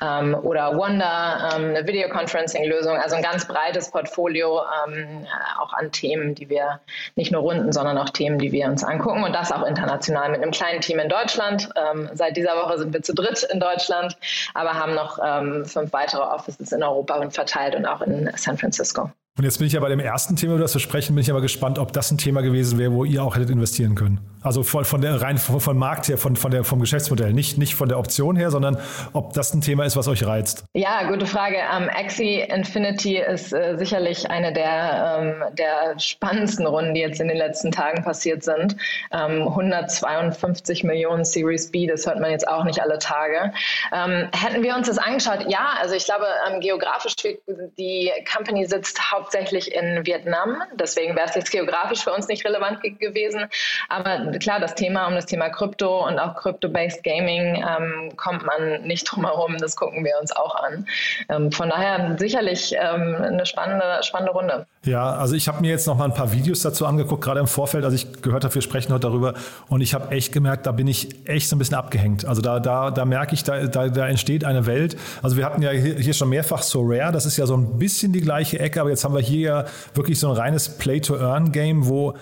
ähm, 0.00 0.36
oder 0.40 0.78
Wanda, 0.78 1.50
ähm, 1.52 1.70
eine 1.70 1.86
Videoconferencing-Lösung, 1.86 2.96
also 2.96 3.16
ein 3.16 3.22
ganz 3.22 3.46
breites 3.46 3.90
Portfolio 3.90 4.62
ähm, 4.86 5.26
auch 5.60 5.72
an 5.72 5.90
Themen, 5.90 6.36
die 6.36 6.48
wir 6.48 6.80
nicht 7.16 7.32
nur 7.32 7.42
runden, 7.42 7.72
sondern 7.72 7.98
auch 7.98 8.10
Themen, 8.10 8.38
die 8.38 8.52
wir 8.52 8.66
uns 8.66 8.84
angucken 8.84 9.24
und 9.24 9.34
das 9.34 9.50
auch 9.50 9.66
international 9.66 10.30
mit 10.30 10.42
einem 10.42 10.52
kleinen 10.52 10.80
Team 10.80 11.00
in 11.00 11.08
Deutschland. 11.08 11.70
Ähm, 11.74 12.08
seit 12.14 12.36
dieser 12.36 12.56
Woche 12.56 12.78
sind 12.78 12.94
wir 12.94 13.02
zu 13.02 13.14
dritt 13.14 13.42
in 13.42 13.58
Deutschland, 13.58 14.16
aber 14.54 14.74
haben 14.74 14.94
noch 14.94 15.18
fünf 15.64 15.92
weitere 15.92 16.22
Offices 16.22 16.72
in 16.72 16.82
Europa 16.82 17.16
und 17.16 17.32
verteilt 17.32 17.74
und 17.74 17.86
auch 17.86 18.00
in 18.02 18.30
San 18.36 18.56
Francisco. 18.58 19.10
Und 19.36 19.42
jetzt 19.42 19.58
bin 19.58 19.66
ich 19.66 19.72
ja 19.72 19.80
bei 19.80 19.88
dem 19.88 19.98
ersten 19.98 20.36
Thema, 20.36 20.52
über 20.52 20.62
das 20.62 20.74
wir 20.74 20.80
sprechen, 20.80 21.16
bin 21.16 21.22
ich 21.22 21.30
aber 21.30 21.40
gespannt, 21.40 21.80
ob 21.80 21.92
das 21.92 22.08
ein 22.08 22.18
Thema 22.18 22.40
gewesen 22.40 22.78
wäre, 22.78 22.92
wo 22.92 23.04
ihr 23.04 23.20
auch 23.24 23.34
hättet 23.34 23.50
investieren 23.50 23.96
können. 23.96 24.20
Also 24.44 24.62
von, 24.62 24.84
von 24.84 25.00
der 25.00 25.20
rein 25.20 25.38
von, 25.38 25.58
von 25.58 25.76
Markt 25.76 26.06
her, 26.06 26.18
von, 26.18 26.36
von 26.36 26.52
der, 26.52 26.62
vom 26.62 26.78
Geschäftsmodell, 26.78 27.32
nicht, 27.32 27.58
nicht 27.58 27.74
von 27.74 27.88
der 27.88 27.98
Option 27.98 28.36
her, 28.36 28.52
sondern 28.52 28.78
ob 29.12 29.32
das 29.32 29.52
ein 29.52 29.60
Thema 29.60 29.86
ist, 29.86 29.96
was 29.96 30.06
euch 30.06 30.24
reizt. 30.24 30.64
Ja, 30.74 31.08
gute 31.08 31.26
Frage. 31.26 31.56
Um, 31.76 31.88
Axie 31.88 32.42
Infinity 32.42 33.18
ist 33.18 33.52
äh, 33.52 33.76
sicherlich 33.76 34.30
eine 34.30 34.52
der, 34.52 35.18
ähm, 35.18 35.56
der 35.56 35.98
spannendsten 35.98 36.66
Runden, 36.66 36.94
die 36.94 37.00
jetzt 37.00 37.20
in 37.20 37.26
den 37.26 37.38
letzten 37.38 37.72
Tagen 37.72 38.04
passiert 38.04 38.44
sind. 38.44 38.76
Ähm, 39.10 39.48
152 39.48 40.84
Millionen 40.84 41.24
Series 41.24 41.72
B, 41.72 41.88
das 41.88 42.06
hört 42.06 42.20
man 42.20 42.30
jetzt 42.30 42.46
auch 42.46 42.62
nicht 42.62 42.80
alle 42.80 43.00
Tage. 43.00 43.52
Ähm, 43.92 44.28
hätten 44.32 44.62
wir 44.62 44.76
uns 44.76 44.86
das 44.86 44.98
angeschaut? 44.98 45.46
Ja, 45.48 45.70
also 45.80 45.96
ich 45.96 46.04
glaube, 46.04 46.26
ähm, 46.48 46.60
geografisch 46.60 47.14
die 47.16 48.12
Company 48.32 48.66
sitzt 48.66 49.00
hauptsächlich 49.10 49.23
hauptsächlich 49.24 49.74
in 49.74 50.04
Vietnam. 50.04 50.62
Deswegen 50.74 51.16
wäre 51.16 51.26
es 51.26 51.34
jetzt 51.34 51.50
geografisch 51.50 52.04
für 52.04 52.12
uns 52.12 52.28
nicht 52.28 52.44
relevant 52.44 52.82
gewesen. 52.82 53.46
Aber 53.88 54.30
klar, 54.38 54.60
das 54.60 54.74
Thema 54.74 55.06
um 55.06 55.14
das 55.14 55.26
Thema 55.26 55.48
Krypto 55.48 56.06
und 56.06 56.18
auch 56.18 56.34
Crypto-based 56.36 57.02
Gaming 57.02 57.56
ähm, 57.56 58.16
kommt 58.16 58.44
man 58.44 58.82
nicht 58.82 59.04
drum 59.04 59.24
herum. 59.24 59.56
Das 59.58 59.76
gucken 59.76 60.04
wir 60.04 60.18
uns 60.20 60.30
auch 60.36 60.54
an. 60.56 60.86
Ähm, 61.30 61.50
von 61.50 61.70
daher 61.70 62.16
sicherlich 62.18 62.74
ähm, 62.74 63.16
eine 63.16 63.46
spannende, 63.46 64.02
spannende 64.02 64.32
Runde. 64.32 64.66
Ja, 64.84 65.12
also 65.16 65.34
ich 65.34 65.48
habe 65.48 65.62
mir 65.62 65.70
jetzt 65.70 65.86
noch 65.86 65.96
mal 65.96 66.04
ein 66.04 66.14
paar 66.14 66.32
Videos 66.32 66.60
dazu 66.60 66.84
angeguckt, 66.84 67.24
gerade 67.24 67.40
im 67.40 67.46
Vorfeld, 67.46 67.84
als 67.84 67.94
ich 67.94 68.20
gehört 68.20 68.44
habe, 68.44 68.54
wir 68.54 68.60
sprechen 68.60 68.92
heute 68.92 69.08
darüber. 69.08 69.34
Und 69.68 69.80
ich 69.80 69.94
habe 69.94 70.10
echt 70.10 70.32
gemerkt, 70.32 70.66
da 70.66 70.72
bin 70.72 70.86
ich 70.86 71.26
echt 71.26 71.48
so 71.48 71.56
ein 71.56 71.58
bisschen 71.58 71.76
abgehängt. 71.76 72.26
Also 72.26 72.42
da, 72.42 72.60
da, 72.60 72.90
da 72.90 73.04
merke 73.06 73.34
ich, 73.34 73.44
da, 73.44 73.66
da, 73.66 73.88
da 73.88 74.08
entsteht 74.08 74.44
eine 74.44 74.66
Welt. 74.66 74.96
Also 75.22 75.38
wir 75.38 75.46
hatten 75.46 75.62
ja 75.62 75.70
hier, 75.70 75.94
hier 75.94 76.12
schon 76.12 76.28
mehrfach 76.28 76.62
So 76.62 76.82
Rare, 76.84 77.12
das 77.12 77.24
ist 77.24 77.38
ja 77.38 77.46
so 77.46 77.56
ein 77.56 77.78
bisschen 77.78 78.12
die 78.12 78.20
gleiche 78.20 78.60
Ecke, 78.60 78.80
aber 78.80 78.90
jetzt 78.90 79.04
haben 79.04 79.14
wir 79.14 79.22
hier 79.22 79.40
ja 79.40 79.64
wirklich 79.94 80.18
so 80.18 80.28
ein 80.28 80.36
reines 80.36 80.68
Play-to-Earn-Game, 80.68 81.86
wo 81.88 82.14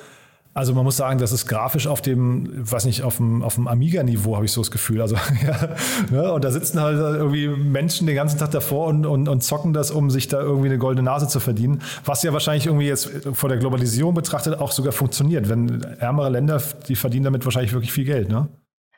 also 0.54 0.74
man 0.74 0.84
muss 0.84 0.98
sagen, 0.98 1.18
das 1.18 1.32
ist 1.32 1.46
grafisch 1.46 1.86
auf 1.86 2.02
dem, 2.02 2.50
weiß 2.70 2.84
nicht, 2.84 3.02
auf 3.02 3.16
dem, 3.16 3.42
auf 3.42 3.54
dem 3.54 3.68
Amiga-Niveau, 3.68 4.36
habe 4.36 4.44
ich 4.44 4.52
so 4.52 4.60
das 4.60 4.70
Gefühl. 4.70 5.00
Also, 5.00 5.16
ja, 5.46 5.68
ne? 6.10 6.32
Und 6.32 6.44
da 6.44 6.50
sitzen 6.50 6.80
halt 6.80 6.98
irgendwie 6.98 7.48
Menschen 7.48 8.06
den 8.06 8.16
ganzen 8.16 8.38
Tag 8.38 8.50
davor 8.50 8.88
und, 8.88 9.06
und, 9.06 9.28
und 9.28 9.42
zocken 9.42 9.72
das, 9.72 9.90
um 9.90 10.10
sich 10.10 10.28
da 10.28 10.40
irgendwie 10.40 10.68
eine 10.68 10.78
goldene 10.78 11.04
Nase 11.04 11.26
zu 11.26 11.40
verdienen. 11.40 11.80
Was 12.04 12.22
ja 12.22 12.34
wahrscheinlich 12.34 12.66
irgendwie 12.66 12.86
jetzt 12.86 13.10
vor 13.32 13.48
der 13.48 13.58
Globalisierung 13.58 14.14
betrachtet 14.14 14.58
auch 14.58 14.72
sogar 14.72 14.92
funktioniert. 14.92 15.48
Wenn 15.48 15.82
ärmere 15.98 16.28
Länder, 16.28 16.62
die 16.86 16.96
verdienen 16.96 17.24
damit 17.24 17.44
wahrscheinlich 17.46 17.72
wirklich 17.72 17.92
viel 17.92 18.04
Geld, 18.04 18.28
ne? 18.28 18.48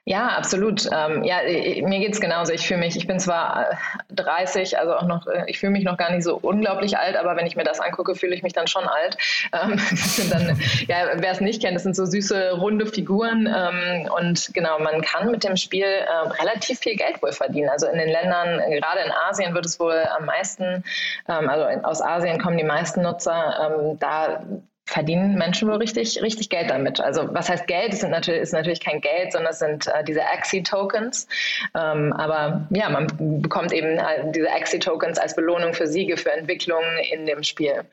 Ja, 0.06 0.28
absolut. 0.36 0.86
Ähm, 0.92 1.24
ja, 1.24 1.38
mir 1.42 1.98
geht's 1.98 2.20
genauso. 2.20 2.52
Ich 2.52 2.66
fühle 2.66 2.80
mich, 2.80 2.94
ich 2.94 3.06
bin 3.06 3.18
zwar 3.18 3.70
30, 4.10 4.74
äh, 4.74 4.76
also 4.76 4.96
auch 4.96 5.06
noch, 5.06 5.26
äh, 5.26 5.44
ich 5.46 5.58
fühle 5.58 5.72
mich 5.72 5.82
noch 5.84 5.96
gar 5.96 6.12
nicht 6.12 6.24
so 6.24 6.38
unglaublich 6.42 6.98
alt, 6.98 7.16
aber 7.16 7.36
wenn 7.36 7.46
ich 7.46 7.56
mir 7.56 7.64
das 7.64 7.80
angucke, 7.80 8.14
fühle 8.14 8.34
ich 8.34 8.42
mich 8.42 8.52
dann 8.52 8.66
schon 8.66 8.86
alt. 8.86 9.16
Ähm, 9.54 9.78
sind 9.94 10.30
dann, 10.30 10.60
ja, 10.88 10.96
wer 11.14 11.30
es 11.30 11.40
nicht 11.40 11.62
kennt, 11.62 11.76
das 11.76 11.84
sind 11.84 11.96
so 11.96 12.04
süße, 12.04 12.52
runde 12.58 12.84
Figuren. 12.84 13.46
Ähm, 13.46 14.10
und 14.18 14.52
genau, 14.52 14.78
man 14.78 15.00
kann 15.00 15.30
mit 15.30 15.42
dem 15.42 15.56
Spiel 15.56 15.86
äh, 15.86 16.28
relativ 16.42 16.80
viel 16.80 16.96
Geld 16.96 17.22
wohl 17.22 17.32
verdienen. 17.32 17.70
Also 17.70 17.86
in 17.86 17.96
den 17.96 18.10
Ländern, 18.10 18.58
gerade 18.72 19.00
in 19.06 19.10
Asien 19.10 19.54
wird 19.54 19.64
es 19.64 19.80
wohl 19.80 20.06
am 20.18 20.26
meisten, 20.26 20.84
ähm, 21.30 21.48
also 21.48 21.64
aus 21.82 22.02
Asien 22.02 22.38
kommen 22.38 22.58
die 22.58 22.64
meisten 22.64 23.00
Nutzer, 23.00 23.72
ähm, 23.80 23.98
da 23.98 24.42
verdienen 24.86 25.36
Menschen 25.36 25.68
wohl 25.68 25.76
richtig, 25.76 26.20
richtig 26.22 26.50
Geld 26.50 26.70
damit. 26.70 27.00
Also 27.00 27.32
was 27.32 27.48
heißt 27.48 27.66
Geld? 27.66 27.92
Es 27.92 28.00
sind 28.00 28.10
natürlich, 28.10 28.42
ist 28.42 28.52
natürlich 28.52 28.80
kein 28.80 29.00
Geld, 29.00 29.32
sondern 29.32 29.52
es 29.52 29.58
sind 29.58 29.86
äh, 29.86 30.04
diese 30.04 30.22
Axie-Tokens. 30.22 31.26
Ähm, 31.74 32.12
aber 32.12 32.66
ja, 32.70 32.90
man 32.90 33.06
bekommt 33.40 33.72
eben 33.72 33.98
äh, 33.98 34.30
diese 34.32 34.50
Axie-Tokens 34.50 35.18
als 35.18 35.34
Belohnung 35.34 35.72
für 35.72 35.86
Siege, 35.86 36.16
für 36.16 36.32
Entwicklungen 36.32 36.98
in 37.10 37.24
dem 37.26 37.42
Spiel. 37.42 37.84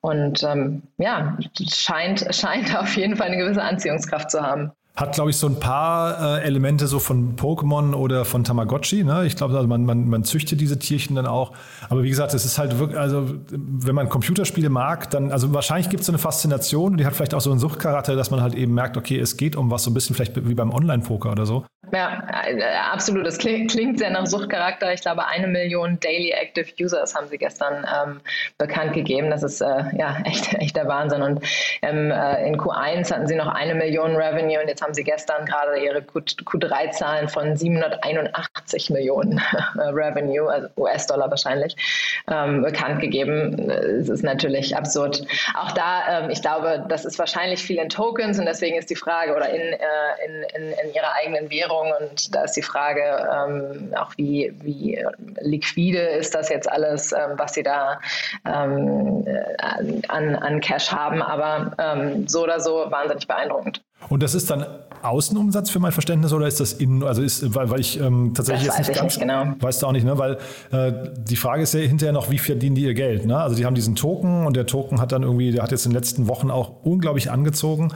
Und 0.00 0.42
ähm, 0.44 0.82
ja, 0.98 1.36
scheint, 1.72 2.26
scheint 2.34 2.76
auf 2.76 2.96
jeden 2.96 3.16
Fall 3.16 3.28
eine 3.28 3.38
gewisse 3.38 3.62
Anziehungskraft 3.62 4.30
zu 4.30 4.40
haben 4.40 4.72
hat, 4.96 5.14
glaube 5.14 5.30
ich, 5.30 5.36
so 5.36 5.46
ein 5.46 5.60
paar 5.60 6.38
äh, 6.38 6.42
Elemente 6.42 6.86
so 6.86 6.98
von 6.98 7.36
Pokémon 7.36 7.94
oder 7.94 8.24
von 8.24 8.44
Tamagotchi. 8.44 9.04
Ne? 9.04 9.26
Ich 9.26 9.36
glaube, 9.36 9.54
also 9.54 9.68
man, 9.68 9.84
man, 9.84 10.08
man 10.08 10.24
züchtet 10.24 10.60
diese 10.60 10.78
Tierchen 10.78 11.14
dann 11.14 11.26
auch. 11.26 11.52
Aber 11.90 12.02
wie 12.02 12.08
gesagt, 12.08 12.32
es 12.32 12.46
ist 12.46 12.56
halt 12.56 12.78
wirklich, 12.78 12.98
also 12.98 13.28
wenn 13.50 13.94
man 13.94 14.08
Computerspiele 14.08 14.70
mag, 14.70 15.10
dann, 15.10 15.32
also 15.32 15.52
wahrscheinlich 15.52 15.90
gibt 15.90 16.00
es 16.00 16.06
so 16.06 16.12
eine 16.12 16.18
Faszination 16.18 16.96
die 16.96 17.04
hat 17.04 17.14
vielleicht 17.14 17.34
auch 17.34 17.40
so 17.40 17.50
einen 17.50 17.60
Suchtcharakter, 17.60 18.16
dass 18.16 18.30
man 18.30 18.40
halt 18.40 18.54
eben 18.54 18.72
merkt, 18.72 18.96
okay, 18.96 19.18
es 19.18 19.36
geht 19.36 19.54
um 19.54 19.70
was 19.70 19.84
so 19.84 19.90
ein 19.90 19.94
bisschen 19.94 20.16
vielleicht 20.16 20.48
wie 20.48 20.54
beim 20.54 20.72
Online-Poker 20.72 21.32
oder 21.32 21.44
so. 21.44 21.66
Ja, 21.92 22.26
äh, 22.44 22.60
absolut. 22.92 23.26
Das 23.26 23.38
klingt, 23.38 23.70
sehr 23.70 24.10
nach 24.10 24.26
Suchtcharakter. 24.26 24.92
Ich 24.92 25.02
glaube, 25.02 25.26
eine 25.26 25.46
Million 25.46 26.00
Daily 26.00 26.30
Active 26.30 26.66
Users 26.80 27.14
haben 27.14 27.28
sie 27.28 27.38
gestern 27.38 27.86
ähm, 27.86 28.20
bekannt 28.58 28.92
gegeben. 28.92 29.30
Das 29.30 29.42
ist 29.42 29.60
äh, 29.60 29.84
ja 29.96 30.16
echt, 30.24 30.52
echt 30.54 30.76
der 30.76 30.88
Wahnsinn. 30.88 31.22
Und 31.22 31.44
ähm, 31.82 32.10
äh, 32.10 32.46
in 32.46 32.56
Q1 32.56 33.12
hatten 33.12 33.26
sie 33.28 33.36
noch 33.36 33.46
eine 33.46 33.74
Million 33.74 34.16
Revenue 34.16 34.60
und 34.60 34.68
jetzt 34.68 34.82
haben 34.82 34.94
sie 34.94 35.04
gestern 35.04 35.46
gerade 35.46 35.78
ihre 35.78 36.00
Q3-Zahlen 36.00 37.28
von 37.28 37.56
781 37.56 38.90
Millionen 38.90 39.38
äh, 39.78 39.82
Revenue, 39.82 40.50
also 40.50 40.68
US-Dollar 40.76 41.30
wahrscheinlich, 41.30 41.76
ähm, 42.28 42.62
bekannt 42.62 43.00
gegeben. 43.00 43.70
Es 43.70 44.08
ist 44.08 44.24
natürlich 44.24 44.76
absurd. 44.76 45.22
Auch 45.54 45.70
da, 45.72 46.24
ähm, 46.24 46.30
ich 46.30 46.42
glaube, 46.42 46.84
das 46.88 47.04
ist 47.04 47.18
wahrscheinlich 47.18 47.62
viel 47.62 47.78
in 47.78 47.88
Tokens 47.88 48.40
und 48.40 48.46
deswegen 48.46 48.76
ist 48.76 48.90
die 48.90 48.96
Frage 48.96 49.36
oder 49.36 49.48
in, 49.50 49.60
äh, 49.60 49.76
in, 50.26 50.42
in, 50.54 50.72
in 50.72 50.94
ihrer 50.94 51.14
eigenen 51.22 51.48
Währung 51.50 51.75
Währung 51.76 51.92
und 52.00 52.34
da 52.34 52.42
ist 52.42 52.52
die 52.52 52.62
Frage 52.62 53.00
ähm, 53.00 53.94
auch, 53.96 54.12
wie, 54.16 54.52
wie 54.62 54.98
liquide 55.40 55.98
ist 55.98 56.34
das 56.34 56.48
jetzt 56.48 56.70
alles, 56.70 57.12
ähm, 57.12 57.36
was 57.36 57.54
sie 57.54 57.62
da 57.62 57.98
ähm, 58.44 59.24
an, 60.08 60.36
an 60.36 60.60
Cash 60.60 60.92
haben, 60.92 61.22
aber 61.22 61.72
ähm, 61.78 62.28
so 62.28 62.44
oder 62.44 62.60
so 62.60 62.86
wahnsinnig 62.88 63.26
beeindruckend. 63.26 63.82
Und 64.08 64.22
das 64.22 64.34
ist 64.34 64.50
dann 64.50 64.66
Außenumsatz 65.02 65.70
für 65.70 65.78
mein 65.78 65.92
Verständnis 65.92 66.32
oder 66.32 66.46
ist 66.46 66.60
das 66.60 66.74
innen? 66.74 67.02
Also 67.02 67.22
ist, 67.22 67.54
weil, 67.54 67.70
weil 67.70 67.80
ich 67.80 67.98
ähm, 67.98 68.32
tatsächlich 68.34 68.66
das 68.66 68.78
jetzt 68.78 68.88
nicht 68.88 68.98
ganz, 68.98 69.16
nicht 69.16 69.20
genau. 69.20 69.54
weißt 69.58 69.82
du 69.82 69.86
auch 69.86 69.92
nicht, 69.92 70.04
ne? 70.04 70.18
Weil 70.18 70.38
äh, 70.70 70.92
die 71.16 71.36
Frage 71.36 71.62
ist 71.62 71.74
ja 71.74 71.80
hinterher 71.80 72.12
noch, 72.12 72.30
wie 72.30 72.38
verdienen 72.38 72.74
die 72.74 72.82
ihr 72.82 72.94
Geld? 72.94 73.24
Ne? 73.24 73.38
Also 73.38 73.56
die 73.56 73.64
haben 73.64 73.74
diesen 73.74 73.96
Token 73.96 74.46
und 74.46 74.56
der 74.56 74.66
Token 74.66 75.00
hat 75.00 75.12
dann 75.12 75.22
irgendwie, 75.22 75.50
der 75.50 75.62
hat 75.62 75.70
jetzt 75.70 75.86
in 75.86 75.92
den 75.92 75.98
letzten 75.98 76.28
Wochen 76.28 76.50
auch 76.50 76.84
unglaublich 76.84 77.30
angezogen. 77.30 77.92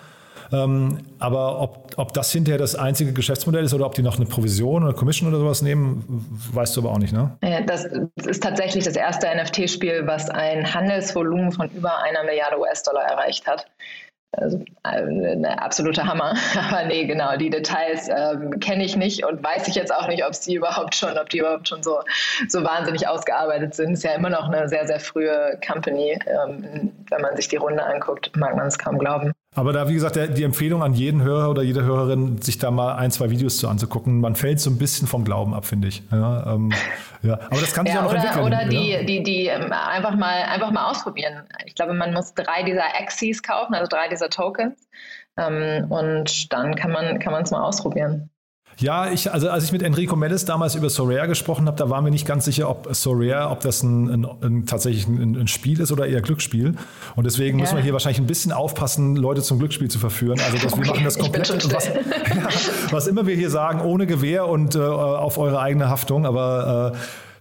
Ähm, 0.53 0.99
aber 1.19 1.61
ob, 1.61 1.93
ob 1.97 2.13
das 2.13 2.33
hinterher 2.33 2.59
das 2.59 2.75
einzige 2.75 3.13
Geschäftsmodell 3.13 3.65
ist 3.65 3.75
oder 3.75 3.87
ob 3.87 3.95
die 3.95 4.03
noch 4.03 4.17
eine 4.17 4.27
Provision 4.27 4.85
oder 4.85 4.95
Commission 4.95 5.29
oder 5.29 5.39
sowas 5.39 5.63
nehmen, 5.63 6.05
weißt 6.53 6.77
du 6.77 6.81
aber 6.81 6.91
auch 6.91 6.99
nicht, 6.99 7.13
ne? 7.13 7.37
Das 7.67 7.85
ist 8.27 8.43
tatsächlich 8.43 8.85
das 8.85 8.97
erste 8.97 9.29
NFT-Spiel, 9.29 10.07
was 10.07 10.29
ein 10.31 10.75
Handelsvolumen 10.75 11.53
von 11.53 11.71
über 11.71 12.03
einer 12.03 12.25
Milliarde 12.25 12.59
US-Dollar 12.59 13.03
erreicht 13.03 13.47
hat. 13.47 13.67
Also 14.33 14.65
ein 14.85 15.45
absoluter 15.45 16.07
Hammer. 16.07 16.35
Aber 16.71 16.85
nee, 16.85 17.05
genau, 17.05 17.37
die 17.37 17.51
Details 17.51 18.09
ähm, 18.09 18.61
kenne 18.61 18.85
ich 18.85 18.97
nicht 18.97 19.25
und 19.25 19.43
weiß 19.43 19.67
ich 19.67 19.75
jetzt 19.75 19.93
auch 19.93 20.07
nicht, 20.07 20.25
ob 20.25 20.35
sie 20.35 20.55
überhaupt 20.55 20.95
schon, 20.95 21.19
ob 21.19 21.29
die 21.31 21.39
überhaupt 21.39 21.69
schon 21.69 21.83
so, 21.83 22.01
so 22.49 22.63
wahnsinnig 22.63 23.09
ausgearbeitet 23.09 23.75
sind. 23.75 23.95
Ist 23.95 24.05
ja 24.05 24.13
immer 24.13 24.31
noch 24.31 24.49
eine 24.49 24.69
sehr, 24.69 24.87
sehr 24.87 25.01
frühe 25.01 25.59
Company. 25.67 26.17
Ähm, 26.27 26.93
wenn 27.11 27.21
man 27.21 27.35
sich 27.37 27.49
die 27.49 27.57
Runde 27.57 27.85
anguckt, 27.85 28.31
mag 28.37 28.55
man 28.55 28.69
es 28.69 28.79
kaum 28.79 28.99
glauben. 28.99 29.33
Aber 29.57 29.73
da, 29.73 29.89
wie 29.89 29.95
gesagt, 29.95 30.17
die 30.17 30.45
Empfehlung 30.45 30.81
an 30.81 30.95
jeden 30.95 31.23
Hörer 31.23 31.51
oder 31.51 31.63
jede 31.63 31.83
Hörerin, 31.83 32.41
sich 32.41 32.59
da 32.59 32.71
mal 32.71 32.95
ein, 32.95 33.11
zwei 33.11 33.31
Videos 33.31 33.57
zu 33.57 33.69
anzugucken. 33.69 34.21
Man 34.21 34.37
fällt 34.37 34.61
so 34.61 34.71
ein 34.71 34.79
bisschen 34.79 35.09
vom 35.09 35.25
Glauben 35.25 35.55
ab, 35.55 35.67
finde 35.67 35.89
ich. 35.89 36.05
Ja, 36.13 36.55
ähm, 36.55 36.73
ja. 37.23 37.35
Aber 37.35 37.61
das 37.61 37.75
kann 37.75 37.85
sich 37.85 37.97
ja, 37.97 38.01
auch 38.01 38.05
noch 38.05 38.11
oder, 38.13 38.21
entwickeln. 38.21 38.47
Oder 38.47 38.65
die, 38.67 38.91
ja. 38.93 39.03
die, 39.03 39.23
die 39.25 39.47
ähm, 39.47 39.73
einfach, 39.73 40.15
mal, 40.15 40.45
einfach 40.45 40.71
mal 40.71 40.89
ausprobieren. 40.89 41.49
Ich 41.67 41.75
glaube, 41.75 41.95
man 41.95 42.15
muss 42.15 42.33
drei 42.35 42.63
dieser 42.63 42.85
Axes 43.01 43.43
kaufen, 43.43 43.75
also 43.75 43.89
drei 43.89 44.07
dieser 44.09 44.31
Tokens. 44.31 44.89
Ähm, 45.37 45.91
und 45.91 46.53
dann 46.53 46.77
kann 46.77 46.93
man 46.93 47.19
kann 47.19 47.35
es 47.43 47.51
mal 47.51 47.63
ausprobieren. 47.63 48.30
Ja, 48.81 49.11
ich, 49.11 49.31
also 49.31 49.51
als 49.51 49.65
ich 49.65 49.73
mit 49.73 49.83
Enrico 49.83 50.17
Mellis 50.17 50.47
damals 50.47 50.75
über 50.75 50.89
Sorare 50.89 51.29
gesprochen 51.29 51.67
habe, 51.67 51.77
da 51.77 51.91
waren 51.91 52.03
wir 52.05 52.11
nicht 52.11 52.27
ganz 52.27 52.47
sicher, 52.47 52.71
ob 52.71 52.89
Sorare, 52.95 53.51
ob 53.51 53.61
das 53.61 53.83
ein, 53.83 54.09
ein, 54.09 54.27
ein 54.43 54.67
tatsächlich 54.67 55.07
ein, 55.07 55.37
ein, 55.37 55.49
Spiel 55.49 55.81
ist 55.81 55.93
oder 55.93 56.07
eher 56.07 56.23
Glücksspiel. 56.23 56.75
Und 57.15 57.25
deswegen 57.25 57.59
ja. 57.59 57.63
müssen 57.63 57.77
wir 57.77 57.83
hier 57.83 57.93
wahrscheinlich 57.93 58.21
ein 58.21 58.27
bisschen 58.27 58.53
aufpassen, 58.53 59.17
Leute 59.17 59.43
zum 59.43 59.59
Glücksspiel 59.59 59.91
zu 59.91 59.99
verführen. 59.99 60.41
Also 60.41 60.57
dass 60.57 60.73
okay, 60.73 60.83
wir 60.83 60.89
machen 60.89 61.05
das 61.05 61.19
komplett, 61.19 61.51
was, 61.73 61.87
ja, 61.89 62.49
was, 62.91 63.07
immer 63.07 63.27
wir 63.27 63.37
hier 63.37 63.51
sagen, 63.51 63.83
ohne 63.83 64.07
Gewehr 64.07 64.49
und 64.49 64.75
äh, 64.75 64.79
auf 64.81 65.37
eure 65.37 65.61
eigene 65.61 65.91
Haftung. 65.91 66.25
Aber 66.25 66.95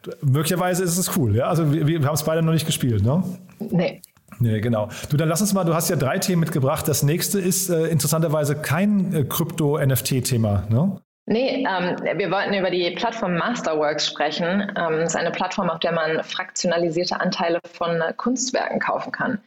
äh, 0.06 0.16
möglicherweise 0.22 0.84
ist 0.84 0.98
es 0.98 1.16
cool. 1.16 1.38
Ja? 1.38 1.48
Also 1.48 1.72
wir, 1.72 1.88
wir 1.88 2.06
haben 2.06 2.16
es 2.16 2.24
beide 2.24 2.42
noch 2.42 2.54
nicht 2.54 2.66
gespielt, 2.66 3.02
ne? 3.02 3.24
Nee. 3.60 4.02
Nee, 4.40 4.60
genau. 4.60 4.90
Du, 5.10 5.16
dann 5.16 5.30
lass 5.30 5.42
uns 5.42 5.54
mal, 5.54 5.64
du 5.64 5.74
hast 5.74 5.90
ja 5.90 5.96
drei 5.96 6.18
Themen 6.18 6.42
mitgebracht. 6.42 6.88
Das 6.88 7.02
nächste 7.04 7.40
ist 7.40 7.70
äh, 7.70 7.88
interessanterweise 7.88 8.56
kein 8.56 9.14
äh, 9.14 9.24
Krypto-NFT-Thema, 9.24 10.64
ne? 10.70 11.00
Nee, 11.32 11.64
ähm, 11.64 11.96
wir 12.18 12.32
wollten 12.32 12.56
über 12.56 12.72
die 12.72 12.90
Plattform 12.90 13.38
Masterworks 13.38 14.08
sprechen. 14.08 14.62
Ähm, 14.76 14.98
das 14.98 15.12
ist 15.12 15.16
eine 15.16 15.30
Plattform, 15.30 15.70
auf 15.70 15.80
der 15.80 15.92
man 15.92 16.24
fraktionalisierte 16.24 17.20
Anteile 17.20 17.60
von 17.72 18.02
Kunstwerken 18.18 18.80
kaufen 18.80 19.12
kann. 19.12 19.40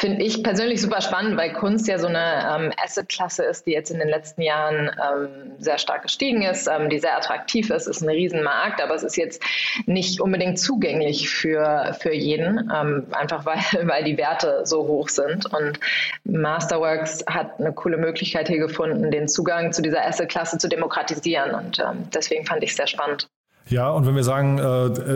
Finde 0.00 0.24
ich 0.24 0.42
persönlich 0.42 0.80
super 0.80 1.02
spannend, 1.02 1.36
weil 1.36 1.52
Kunst 1.52 1.86
ja 1.86 1.98
so 1.98 2.06
eine 2.06 2.18
ähm, 2.18 2.72
Asset-Klasse 2.82 3.44
ist, 3.44 3.66
die 3.66 3.72
jetzt 3.72 3.90
in 3.90 3.98
den 3.98 4.08
letzten 4.08 4.40
Jahren 4.40 4.90
ähm, 4.98 5.52
sehr 5.58 5.76
stark 5.76 6.04
gestiegen 6.04 6.40
ist, 6.40 6.68
ähm, 6.68 6.88
die 6.88 6.98
sehr 6.98 7.18
attraktiv 7.18 7.68
ist, 7.68 7.86
ist 7.86 8.00
ein 8.00 8.08
Riesenmarkt, 8.08 8.82
aber 8.82 8.94
es 8.94 9.02
ist 9.02 9.18
jetzt 9.18 9.42
nicht 9.84 10.18
unbedingt 10.22 10.58
zugänglich 10.58 11.28
für, 11.28 11.94
für 12.00 12.14
jeden, 12.14 12.72
ähm, 12.74 13.08
einfach 13.12 13.44
weil, 13.44 13.58
weil 13.86 14.04
die 14.04 14.16
Werte 14.16 14.62
so 14.64 14.88
hoch 14.88 15.10
sind. 15.10 15.44
Und 15.52 15.78
Masterworks 16.24 17.22
hat 17.28 17.60
eine 17.60 17.74
coole 17.74 17.98
Möglichkeit 17.98 18.48
hier 18.48 18.58
gefunden, 18.58 19.10
den 19.10 19.28
Zugang 19.28 19.74
zu 19.74 19.82
dieser 19.82 20.06
Asset-Klasse 20.06 20.56
zu 20.56 20.70
demokratisieren. 20.70 21.54
Und 21.54 21.78
ähm, 21.78 22.08
deswegen 22.14 22.46
fand 22.46 22.62
ich 22.62 22.70
es 22.70 22.76
sehr 22.76 22.86
spannend. 22.86 23.28
Ja, 23.70 23.90
und 23.90 24.04
wenn 24.04 24.16
wir 24.16 24.24
sagen, 24.24 24.58
äh, 24.58 24.62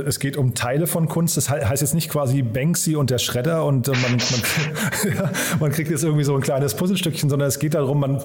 es 0.07 0.21
geht 0.21 0.37
um 0.37 0.55
Teile 0.55 0.87
von 0.87 1.09
Kunst, 1.09 1.37
das 1.37 1.51
heißt 1.51 1.83
jetzt 1.83 1.95
nicht 1.95 2.09
quasi 2.09 2.43
Banksy 2.43 2.95
und 2.95 3.11
der 3.11 3.19
Schredder 3.19 3.65
und 3.65 3.89
äh, 3.89 3.91
man, 3.91 4.13
man, 4.13 5.31
man, 5.61 5.73
kriegt 5.73 5.91
jetzt 5.91 6.05
irgendwie 6.05 6.23
so 6.23 6.37
ein 6.37 6.41
kleines 6.41 6.75
Puzzlestückchen, 6.75 7.29
sondern 7.29 7.49
es 7.49 7.59
geht 7.59 7.75
darum, 7.75 7.99
man, 7.99 8.21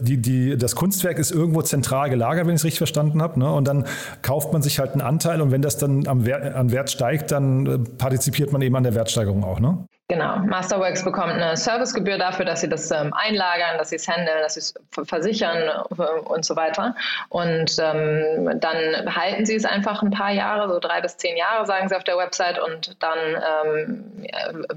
die, 0.00 0.16
die, 0.16 0.56
das 0.56 0.74
Kunstwerk 0.74 1.18
ist 1.18 1.32
irgendwo 1.32 1.60
zentral 1.60 2.08
gelagert, 2.08 2.46
wenn 2.46 2.54
ich 2.54 2.62
es 2.62 2.64
richtig 2.64 2.78
verstanden 2.78 3.20
habe. 3.20 3.38
Ne? 3.38 3.52
Und 3.52 3.68
dann 3.68 3.84
kauft 4.22 4.54
man 4.54 4.62
sich 4.62 4.78
halt 4.78 4.92
einen 4.92 5.02
Anteil 5.02 5.42
und 5.42 5.50
wenn 5.50 5.60
das 5.60 5.76
dann 5.76 6.06
am 6.06 6.24
Wert, 6.24 6.54
an 6.54 6.72
Wert 6.72 6.90
steigt, 6.90 7.30
dann 7.30 7.66
äh, 7.66 7.78
partizipiert 7.78 8.52
man 8.52 8.62
eben 8.62 8.74
an 8.74 8.84
der 8.84 8.94
Wertsteigerung 8.94 9.44
auch. 9.44 9.60
Ne? 9.60 9.86
Genau, 10.10 10.38
Masterworks 10.38 11.04
bekommt 11.04 11.34
eine 11.34 11.54
Servicegebühr 11.54 12.16
dafür, 12.16 12.46
dass 12.46 12.62
sie 12.62 12.68
das 12.70 12.90
ähm, 12.90 13.12
einlagern, 13.12 13.76
dass 13.76 13.90
sie 13.90 13.96
es 13.96 14.08
handeln, 14.08 14.38
dass 14.40 14.54
sie 14.54 14.60
es 14.60 14.74
versichern 14.90 15.58
äh, 15.98 16.20
und 16.20 16.46
so 16.46 16.56
weiter. 16.56 16.94
Und 17.28 17.76
ähm, 17.78 18.58
dann 18.58 19.14
halten 19.14 19.44
sie 19.44 19.54
es 19.54 19.66
einfach 19.66 20.02
ein 20.02 20.10
paar 20.10 20.32
Jahre, 20.32 20.72
so 20.72 20.78
drei 20.78 21.02
bis 21.02 21.18
zehn 21.18 21.36
Jahre, 21.36 21.66
sagen 21.66 21.90
sie 21.90 21.94
auf 21.94 22.04
der 22.04 22.16
Website, 22.16 22.58
und 22.58 22.96
dann 23.00 23.18
ähm, 23.62 24.04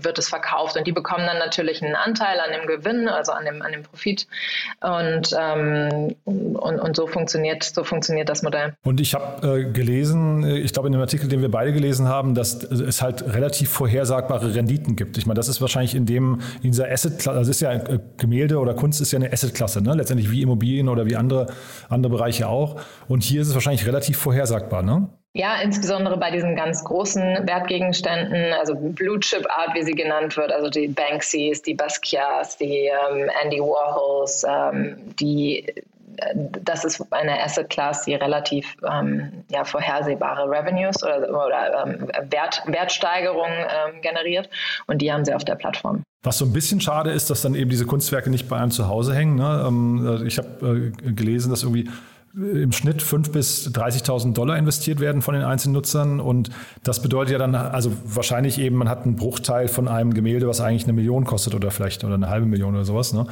wird 0.03 0.19
es 0.19 0.27
verkauft. 0.27 0.75
Und 0.75 0.85
die 0.85 0.91
bekommen 0.91 1.25
dann 1.25 1.37
natürlich 1.37 1.81
einen 1.81 1.95
Anteil 1.95 2.37
an 2.41 2.51
dem 2.51 2.67
Gewinn, 2.67 3.07
also 3.07 3.31
an 3.31 3.45
dem, 3.45 3.61
an 3.61 3.71
dem 3.71 3.83
Profit. 3.83 4.27
Und, 4.81 5.33
ähm, 5.39 6.13
und, 6.25 6.77
und 6.77 6.95
so 6.97 7.07
funktioniert, 7.07 7.63
so 7.63 7.85
funktioniert 7.85 8.27
das 8.27 8.43
Modell. 8.43 8.73
Und 8.83 8.99
ich 8.99 9.13
habe 9.13 9.61
äh, 9.61 9.71
gelesen, 9.71 10.43
äh, 10.43 10.57
ich 10.57 10.73
glaube 10.73 10.89
in 10.89 10.91
dem 10.91 11.01
Artikel, 11.01 11.29
den 11.29 11.41
wir 11.41 11.49
beide 11.49 11.71
gelesen 11.71 12.09
haben, 12.09 12.35
dass 12.35 12.61
es 12.63 13.01
halt 13.01 13.23
relativ 13.33 13.69
vorhersagbare 13.69 14.53
Renditen 14.53 14.97
gibt. 14.97 15.20
Ich 15.21 15.27
meine, 15.27 15.37
das 15.37 15.47
ist 15.47 15.61
wahrscheinlich 15.61 15.93
in 15.93 16.07
dem, 16.07 16.41
in 16.63 16.71
dieser 16.71 16.91
Asset-Klasse, 16.91 17.37
also 17.37 17.51
ist 17.51 17.61
ja 17.61 17.73
äh, 17.73 17.99
Gemälde 18.17 18.57
oder 18.57 18.73
Kunst 18.73 19.01
ist 19.01 19.11
ja 19.11 19.19
eine 19.19 19.31
Asset-Klasse, 19.31 19.83
ne? 19.83 19.93
letztendlich 19.93 20.31
wie 20.31 20.41
Immobilien 20.41 20.89
oder 20.89 21.05
wie 21.05 21.15
andere, 21.15 21.45
andere 21.89 22.11
Bereiche 22.11 22.47
auch. 22.47 22.81
Und 23.07 23.21
hier 23.21 23.41
ist 23.41 23.49
es 23.49 23.53
wahrscheinlich 23.53 23.85
relativ 23.85 24.17
vorhersagbar, 24.17 24.81
ne? 24.81 25.09
Ja, 25.33 25.61
insbesondere 25.61 26.17
bei 26.17 26.31
diesen 26.31 26.55
ganz 26.55 26.83
großen 26.83 27.21
Wertgegenständen, 27.47 28.51
also 28.59 28.75
Blue 28.75 29.19
Chip 29.19 29.45
Art, 29.49 29.75
wie 29.75 29.83
sie 29.83 29.93
genannt 29.93 30.35
wird, 30.35 30.51
also 30.51 30.69
die 30.69 30.87
Banksys, 30.87 31.61
die 31.61 31.75
Basquiats, 31.75 32.57
die 32.57 32.89
ähm, 32.89 33.29
Andy 33.41 33.59
Warhols, 33.59 34.43
ähm, 34.49 34.97
die 35.19 35.65
das 36.63 36.85
ist 36.85 37.03
eine 37.11 37.41
Asset 37.41 37.69
Class, 37.69 38.05
die 38.05 38.15
relativ 38.15 38.75
ähm, 38.89 39.43
ja, 39.49 39.63
vorhersehbare 39.63 40.49
Revenues 40.49 41.03
oder, 41.03 41.29
oder 41.29 41.85
ähm, 41.85 42.07
Wert, 42.29 42.63
Wertsteigerungen 42.65 43.59
ähm, 43.59 44.01
generiert 44.01 44.49
und 44.87 45.01
die 45.01 45.11
haben 45.11 45.25
sie 45.25 45.33
auf 45.33 45.45
der 45.45 45.55
Plattform. 45.55 46.03
Was 46.23 46.37
so 46.37 46.45
ein 46.45 46.53
bisschen 46.53 46.81
schade 46.81 47.11
ist, 47.11 47.29
dass 47.29 47.41
dann 47.41 47.55
eben 47.55 47.69
diese 47.69 47.85
Kunstwerke 47.85 48.29
nicht 48.29 48.47
bei 48.47 48.57
einem 48.57 48.71
zu 48.71 48.87
Hause 48.87 49.15
hängen. 49.15 49.35
Ne? 49.35 49.65
Ähm, 49.67 50.23
ich 50.25 50.37
habe 50.37 50.93
äh, 51.05 51.11
gelesen, 51.11 51.49
dass 51.49 51.63
irgendwie 51.63 51.89
im 52.33 52.71
Schnitt 52.71 53.01
5.000 53.01 53.31
bis 53.31 53.67
30.000 53.67 54.33
Dollar 54.33 54.57
investiert 54.57 54.99
werden 54.99 55.21
von 55.21 55.33
den 55.33 55.43
einzelnen 55.43 55.73
Nutzern. 55.73 56.19
Und 56.19 56.49
das 56.83 57.01
bedeutet 57.01 57.33
ja 57.33 57.37
dann, 57.37 57.55
also 57.55 57.91
wahrscheinlich 58.05 58.57
eben, 58.59 58.77
man 58.77 58.87
hat 58.87 59.03
einen 59.03 59.15
Bruchteil 59.15 59.67
von 59.67 59.87
einem 59.87 60.13
Gemälde, 60.13 60.47
was 60.47 60.61
eigentlich 60.61 60.85
eine 60.85 60.93
Million 60.93 61.25
kostet 61.25 61.55
oder 61.55 61.71
vielleicht 61.71 62.03
oder 62.03 62.15
eine 62.15 62.29
halbe 62.29 62.45
Million 62.45 62.73
oder 62.73 62.85
sowas. 62.85 63.11
Ne? 63.13 63.27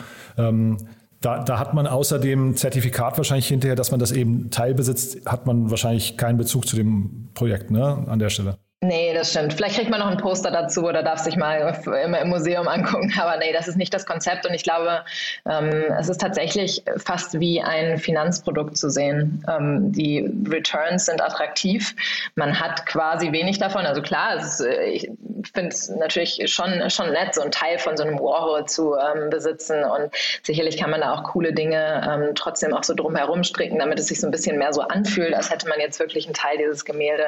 Da, 1.22 1.44
da 1.44 1.60
hat 1.60 1.74
man 1.74 1.86
außer 1.86 2.18
dem 2.18 2.56
Zertifikat 2.56 3.18
wahrscheinlich 3.18 3.48
hinterher, 3.48 3.76
dass 3.76 3.92
man 3.92 4.00
das 4.00 4.12
eben 4.12 4.52
teilbesitzt, 4.52 5.26
hat 5.26 5.46
man 5.46 5.70
wahrscheinlich 5.70 6.16
keinen 6.16 6.38
Bezug 6.38 6.68
zu 6.68 6.78
dem 6.78 7.30
Projekt 7.34 7.72
ne, 7.72 8.06
an 8.08 8.20
der 8.20 8.30
Stelle. 8.30 8.58
Nee, 8.82 9.14
das 9.14 9.32
stimmt. 9.32 9.52
Vielleicht 9.52 9.76
kriegt 9.76 9.90
man 9.90 10.00
noch 10.00 10.08
ein 10.08 10.16
Poster 10.16 10.52
dazu 10.52 10.86
oder 10.86 11.04
darf 11.04 11.20
sich 11.20 11.36
mal 11.36 11.78
immer 12.02 12.22
im 12.22 12.30
Museum 12.30 12.66
angucken. 12.70 13.12
Aber 13.20 13.36
nee, 13.36 13.52
das 13.52 13.68
ist 13.68 13.76
nicht 13.76 13.94
das 13.94 14.06
Konzept. 14.06 14.46
Und 14.48 14.54
ich 14.54 14.64
glaube, 14.64 15.04
ähm, 15.46 15.84
es 16.00 16.08
ist 16.08 16.22
tatsächlich 16.22 16.82
fast 16.96 17.42
wie 17.42 17.62
ein 17.62 17.98
Finanzprodukt 17.98 18.78
zu 18.78 18.90
sehen. 18.90 19.44
Ähm, 19.50 19.92
die 19.92 20.32
Returns 20.50 21.08
sind 21.08 21.22
attraktiv. 21.22 21.94
Man 22.36 22.58
hat 22.58 22.86
quasi 22.86 23.34
wenig 23.34 23.60
davon. 23.60 23.86
Also 23.86 24.02
klar, 24.02 24.38
ist, 24.38 24.62
äh, 24.62 24.86
ich 24.86 25.12
finde 25.54 25.72
es 25.72 25.90
natürlich 25.90 26.42
schon, 26.46 26.90
schon 26.90 27.12
nett, 27.12 27.36
so 27.36 27.42
einen 27.42 27.52
Teil 27.52 27.80
von 27.80 27.98
so 27.98 28.04
einem 28.04 28.18
Warhol 28.18 28.64
zu 28.64 28.96
ähm, 28.96 29.30
besitzen. 29.30 29.84
Und 29.84 30.10
sicherlich 30.44 30.78
kann 30.78 30.90
man 30.90 31.02
da 31.02 31.16
auch 31.16 31.24
coole 31.24 31.52
Dinge 31.52 32.02
ähm, 32.10 32.34
trotzdem 32.34 32.74
auch 32.74 32.86
so 32.86 32.94
drumherum 32.94 33.44
stricken, 33.44 33.78
damit 33.78 34.00
es 34.00 34.08
sich 34.08 34.22
so 34.22 34.28
ein 34.28 34.32
bisschen 34.32 34.58
mehr 34.58 34.72
so 34.72 34.84
anfühlt, 34.84 35.34
als 35.34 35.50
hätte 35.50 35.68
man 35.68 35.82
jetzt 35.82 36.00
wirklich 36.00 36.28
einen 36.28 36.34
Teil 36.34 36.58
dieses 36.58 36.86
Gemälde, 36.86 37.26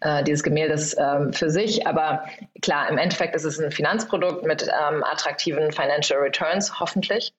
äh, 0.00 0.22
dieses 0.22 0.44
Gemäldes 0.44 0.83
ähm, 0.92 1.32
für 1.32 1.48
sich. 1.48 1.86
Aber 1.86 2.24
klar, 2.60 2.90
im 2.90 2.98
Endeffekt 2.98 3.34
ist 3.34 3.44
es 3.44 3.58
ein 3.58 3.70
Finanzprodukt 3.70 4.44
mit 4.44 4.62
ähm, 4.64 5.02
attraktiven 5.02 5.72
Financial 5.72 6.20
Returns, 6.20 6.78
hoffentlich. 6.80 7.32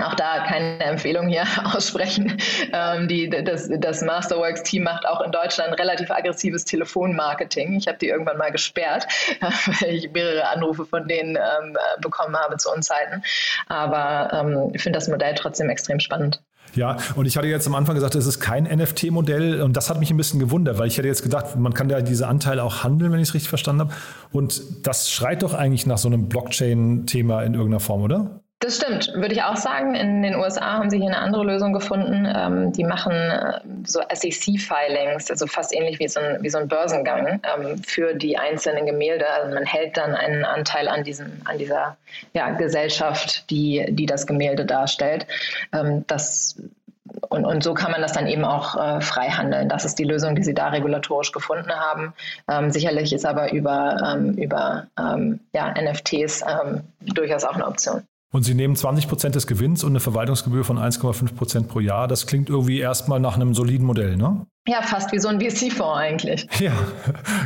Auch 0.00 0.14
da 0.14 0.44
keine 0.46 0.84
Empfehlung 0.84 1.28
hier 1.28 1.44
aussprechen. 1.74 2.40
Ähm, 2.72 3.08
die, 3.08 3.28
das, 3.28 3.68
das 3.78 4.02
Masterworks-Team 4.02 4.84
macht 4.84 5.06
auch 5.06 5.20
in 5.22 5.32
Deutschland 5.32 5.78
relativ 5.78 6.10
aggressives 6.10 6.64
Telefonmarketing. 6.64 7.74
Ich 7.74 7.88
habe 7.88 7.98
die 7.98 8.08
irgendwann 8.08 8.38
mal 8.38 8.52
gesperrt, 8.52 9.08
weil 9.40 9.94
ich 9.94 10.12
mehrere 10.12 10.48
Anrufe 10.48 10.86
von 10.86 11.08
denen 11.08 11.36
ähm, 11.36 11.76
bekommen 12.00 12.36
habe 12.36 12.56
zu 12.58 12.70
Unzeiten. 12.70 13.24
Aber 13.66 14.30
ähm, 14.32 14.70
ich 14.72 14.82
finde 14.82 14.98
das 14.98 15.08
Modell 15.08 15.34
trotzdem 15.34 15.68
extrem 15.68 15.98
spannend. 15.98 16.40
Ja, 16.74 16.96
und 17.16 17.26
ich 17.26 17.36
hatte 17.36 17.46
jetzt 17.46 17.66
am 17.66 17.74
Anfang 17.74 17.94
gesagt, 17.94 18.14
es 18.14 18.26
ist 18.26 18.40
kein 18.40 18.64
NFT-Modell 18.64 19.62
und 19.62 19.76
das 19.76 19.90
hat 19.90 19.98
mich 19.98 20.10
ein 20.10 20.16
bisschen 20.16 20.40
gewundert, 20.40 20.78
weil 20.78 20.88
ich 20.88 20.98
hätte 20.98 21.08
jetzt 21.08 21.22
gedacht, 21.22 21.56
man 21.56 21.74
kann 21.74 21.88
ja 21.90 22.00
diese 22.00 22.26
Anteile 22.26 22.62
auch 22.62 22.84
handeln, 22.84 23.12
wenn 23.12 23.20
ich 23.20 23.28
es 23.28 23.34
richtig 23.34 23.48
verstanden 23.48 23.82
habe. 23.82 23.92
Und 24.32 24.86
das 24.86 25.10
schreit 25.10 25.42
doch 25.42 25.54
eigentlich 25.54 25.86
nach 25.86 25.98
so 25.98 26.08
einem 26.08 26.28
Blockchain-Thema 26.28 27.42
in 27.42 27.54
irgendeiner 27.54 27.80
Form, 27.80 28.02
oder? 28.02 28.40
Das 28.60 28.76
stimmt, 28.76 29.12
würde 29.14 29.34
ich 29.34 29.42
auch 29.44 29.56
sagen. 29.56 29.94
In 29.94 30.20
den 30.20 30.34
USA 30.34 30.72
haben 30.72 30.90
sie 30.90 30.98
hier 30.98 31.06
eine 31.06 31.18
andere 31.18 31.44
Lösung 31.44 31.72
gefunden. 31.72 32.26
Ähm, 32.26 32.72
die 32.72 32.82
machen 32.82 33.12
äh, 33.12 33.60
so 33.84 34.00
SEC-Filings, 34.12 35.30
also 35.30 35.46
fast 35.46 35.72
ähnlich 35.72 36.00
wie 36.00 36.08
so 36.08 36.18
ein, 36.18 36.42
wie 36.42 36.50
so 36.50 36.58
ein 36.58 36.66
Börsengang 36.66 37.40
ähm, 37.44 37.78
für 37.84 38.14
die 38.14 38.36
einzelnen 38.36 38.84
Gemälde. 38.84 39.26
Also 39.30 39.54
man 39.54 39.64
hält 39.64 39.96
dann 39.96 40.16
einen 40.16 40.44
Anteil 40.44 40.88
an, 40.88 41.04
diesem, 41.04 41.40
an 41.44 41.58
dieser 41.58 41.96
ja, 42.34 42.50
Gesellschaft, 42.50 43.48
die, 43.48 43.86
die 43.90 44.06
das 44.06 44.26
Gemälde 44.26 44.66
darstellt. 44.66 45.28
Ähm, 45.72 46.04
das 46.08 46.60
und, 47.28 47.44
und, 47.44 47.62
so 47.62 47.74
kann 47.74 47.92
man 47.92 48.02
das 48.02 48.12
dann 48.12 48.26
eben 48.26 48.44
auch 48.44 48.74
äh, 48.74 49.00
frei 49.00 49.28
handeln. 49.28 49.68
Das 49.68 49.84
ist 49.84 50.00
die 50.00 50.04
Lösung, 50.04 50.34
die 50.34 50.42
sie 50.42 50.54
da 50.54 50.68
regulatorisch 50.68 51.30
gefunden 51.30 51.70
haben. 51.70 52.12
Ähm, 52.50 52.72
sicherlich 52.72 53.12
ist 53.12 53.24
aber 53.24 53.52
über, 53.52 53.96
ähm, 54.04 54.34
über 54.34 54.88
ähm, 54.98 55.38
ja, 55.52 55.72
NFTs 55.80 56.42
ähm, 56.42 56.82
durchaus 57.00 57.44
auch 57.44 57.54
eine 57.54 57.66
Option. 57.66 58.02
Und 58.30 58.42
Sie 58.42 58.54
nehmen 58.54 58.76
20 58.76 59.08
Prozent 59.08 59.34
des 59.34 59.46
Gewinns 59.46 59.82
und 59.84 59.92
eine 59.92 60.00
Verwaltungsgebühr 60.00 60.62
von 60.62 60.78
1,5 60.78 61.34
Prozent 61.34 61.68
pro 61.68 61.80
Jahr. 61.80 62.08
Das 62.08 62.26
klingt 62.26 62.50
irgendwie 62.50 62.78
erstmal 62.78 63.20
nach 63.20 63.36
einem 63.36 63.54
soliden 63.54 63.86
Modell, 63.86 64.16
ne? 64.16 64.46
Ja, 64.68 64.82
fast 64.82 65.12
wie 65.12 65.18
so 65.18 65.28
ein 65.28 65.40
VC-Fonds 65.40 65.96
eigentlich. 65.96 66.46
Ja, 66.60 66.72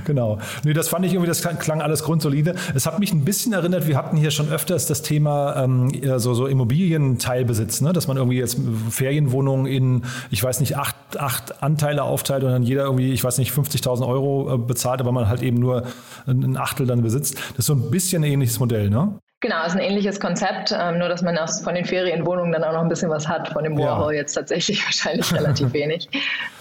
genau. 0.05 0.39
Nee, 0.65 0.73
das 0.73 0.89
fand 0.89 1.05
ich 1.05 1.13
irgendwie, 1.13 1.29
das 1.29 1.43
klang 1.43 1.81
alles 1.81 2.03
grundsolide. 2.03 2.57
Es 2.75 2.85
hat 2.87 2.99
mich 2.99 3.13
ein 3.13 3.25
bisschen 3.25 3.53
erinnert, 3.53 3.87
wir 3.87 3.97
hatten 3.97 4.17
hier 4.17 4.33
schon 4.33 4.49
öfters 4.49 4.87
das 4.87 5.03
Thema 5.03 5.63
ähm, 5.63 6.19
so, 6.19 6.35
so 6.35 6.47
Immobilienteilbesitz, 6.47 7.81
ne? 7.83 7.93
dass 7.93 8.09
man 8.09 8.17
irgendwie 8.17 8.39
jetzt 8.39 8.57
Ferienwohnungen 8.91 9.67
in, 9.67 10.03
ich 10.31 10.43
weiß 10.43 10.59
nicht, 10.59 10.77
acht, 10.77 10.97
acht 11.17 11.63
Anteile 11.63 12.03
aufteilt 12.03 12.43
und 12.43 12.51
dann 12.51 12.63
jeder 12.65 12.85
irgendwie, 12.85 13.13
ich 13.13 13.23
weiß 13.23 13.39
nicht, 13.39 13.53
50.000 13.53 14.05
Euro 14.05 14.55
äh, 14.55 14.59
bezahlt, 14.59 15.01
aber 15.01 15.13
man 15.13 15.29
halt 15.29 15.43
eben 15.43 15.59
nur 15.59 15.85
ein 16.27 16.57
Achtel 16.57 16.87
dann 16.87 17.03
besitzt. 17.03 17.37
Das 17.51 17.61
ist 17.61 17.67
so 17.67 17.75
ein 17.75 17.91
bisschen 17.91 18.25
ein 18.25 18.33
ähnliches 18.33 18.59
Modell, 18.59 18.91
ne? 18.91 19.21
Genau, 19.43 19.67
ist 19.67 19.73
ein 19.73 19.81
ähnliches 19.81 20.21
Konzept, 20.21 20.73
ähm, 20.73 20.99
nur 20.99 21.09
dass 21.09 21.21
man 21.21 21.37
aus, 21.37 21.61
von 21.63 21.75
den 21.75 21.85
Ferienwohnungen 21.85 22.53
dann 22.53 22.63
auch 22.63 22.73
noch 22.73 22.81
ein 22.81 22.89
bisschen 22.89 23.11
was 23.11 23.27
hat. 23.27 23.49
Von 23.49 23.65
dem 23.65 23.77
Warhol 23.77 24.15
ja. 24.15 24.21
jetzt 24.21 24.35
tatsächlich 24.35 24.83
wahrscheinlich 24.85 25.35
relativ 25.35 25.73
wenig. 25.73 26.09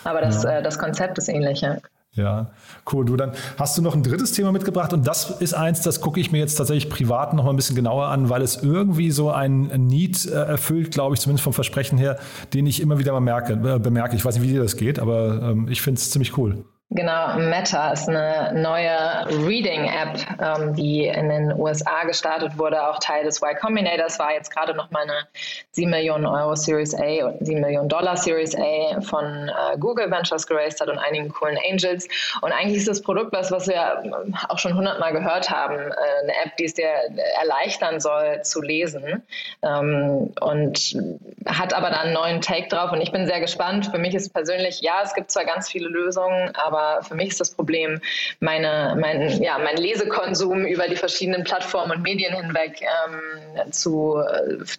Aber 0.03 0.19
das, 0.19 0.43
ja. 0.43 0.57
äh, 0.57 0.63
das 0.63 0.79
Konzept 0.79 1.19
ist 1.19 1.29
ähnlich. 1.29 1.61
Ja. 1.61 1.77
Ja, 2.13 2.47
cool. 2.91 3.05
Du, 3.05 3.15
dann 3.15 3.31
hast 3.57 3.77
du 3.77 3.81
noch 3.81 3.95
ein 3.95 4.03
drittes 4.03 4.33
Thema 4.33 4.51
mitgebracht 4.51 4.91
und 4.91 5.07
das 5.07 5.29
ist 5.39 5.53
eins, 5.53 5.81
das 5.81 6.01
gucke 6.01 6.19
ich 6.19 6.33
mir 6.33 6.39
jetzt 6.39 6.55
tatsächlich 6.55 6.89
privat 6.89 7.33
noch 7.33 7.45
mal 7.45 7.51
ein 7.51 7.55
bisschen 7.55 7.75
genauer 7.75 8.07
an, 8.07 8.29
weil 8.29 8.41
es 8.41 8.61
irgendwie 8.61 9.11
so 9.11 9.31
ein 9.31 9.67
Need 9.87 10.25
äh, 10.25 10.31
erfüllt, 10.33 10.91
glaube 10.91 11.15
ich, 11.15 11.21
zumindest 11.21 11.45
vom 11.45 11.53
Versprechen 11.53 11.97
her, 11.97 12.17
den 12.53 12.65
ich 12.65 12.81
immer 12.81 12.99
wieder 12.99 13.13
mal 13.13 13.21
merke, 13.21 13.53
äh, 13.53 13.79
bemerke. 13.79 14.17
Ich 14.17 14.25
weiß 14.25 14.35
nicht, 14.35 14.43
wie 14.43 14.51
dir 14.51 14.61
das 14.61 14.75
geht, 14.75 14.99
aber 14.99 15.41
ähm, 15.41 15.69
ich 15.69 15.81
finde 15.81 15.99
es 15.99 16.11
ziemlich 16.11 16.37
cool. 16.37 16.65
Genau, 16.93 17.37
Meta 17.37 17.93
ist 17.93 18.09
eine 18.09 18.51
neue 18.53 19.47
Reading-App, 19.47 20.17
ähm, 20.41 20.75
die 20.75 21.05
in 21.05 21.29
den 21.29 21.57
USA 21.57 22.03
gestartet 22.03 22.57
wurde, 22.57 22.85
auch 22.85 22.99
Teil 22.99 23.23
des 23.23 23.41
Y 23.41 23.55
Combinators, 23.55 24.19
war 24.19 24.33
jetzt 24.33 24.53
gerade 24.53 24.75
noch 24.75 24.91
mal 24.91 25.03
eine 25.03 25.25
7 25.71 25.89
Millionen 25.89 26.25
Euro 26.25 26.53
Series 26.53 26.93
A 26.93 27.27
und 27.27 27.45
7 27.45 27.61
Millionen 27.61 27.87
Dollar 27.87 28.17
Series 28.17 28.53
A 28.57 28.99
von 28.99 29.23
äh, 29.47 29.77
Google 29.79 30.11
Ventures 30.11 30.45
geraced 30.45 30.81
hat 30.81 30.89
und 30.89 30.97
einigen 30.97 31.29
coolen 31.29 31.57
Angels. 31.69 32.09
Und 32.41 32.51
eigentlich 32.51 32.79
ist 32.79 32.89
das 32.89 33.01
Produkt 33.01 33.31
was, 33.31 33.53
was 33.53 33.69
wir 33.69 34.03
auch 34.49 34.59
schon 34.59 34.75
hundertmal 34.75 35.13
gehört 35.13 35.49
haben, 35.49 35.77
äh, 35.77 36.23
eine 36.23 36.33
App, 36.43 36.57
die 36.57 36.65
es 36.65 36.73
dir 36.73 36.89
erleichtern 37.39 38.01
soll 38.01 38.41
zu 38.41 38.61
lesen 38.61 39.23
ähm, 39.63 40.33
und 40.41 40.97
hat 41.45 41.73
aber 41.73 41.89
dann 41.89 41.99
einen 41.99 42.13
neuen 42.13 42.41
Take 42.41 42.67
drauf 42.67 42.91
und 42.91 42.99
ich 42.99 43.13
bin 43.13 43.27
sehr 43.27 43.39
gespannt. 43.39 43.87
Für 43.87 43.97
mich 43.97 44.13
ist 44.13 44.33
persönlich, 44.33 44.81
ja, 44.81 44.95
es 45.05 45.13
gibt 45.13 45.31
zwar 45.31 45.45
ganz 45.45 45.69
viele 45.69 45.87
Lösungen, 45.87 46.53
aber 46.55 46.80
aber 46.81 47.03
für 47.03 47.15
mich 47.15 47.29
ist 47.29 47.39
das 47.39 47.51
Problem 47.51 48.01
meine, 48.39 48.95
mein, 48.99 49.41
ja, 49.41 49.57
mein 49.57 49.77
Lesekonsum 49.77 50.65
über 50.65 50.87
die 50.87 50.95
verschiedenen 50.95 51.43
Plattformen 51.43 51.91
und 51.91 52.03
Medien 52.03 52.33
hinweg 52.33 52.81
ähm, 52.81 53.71
zu, 53.71 54.21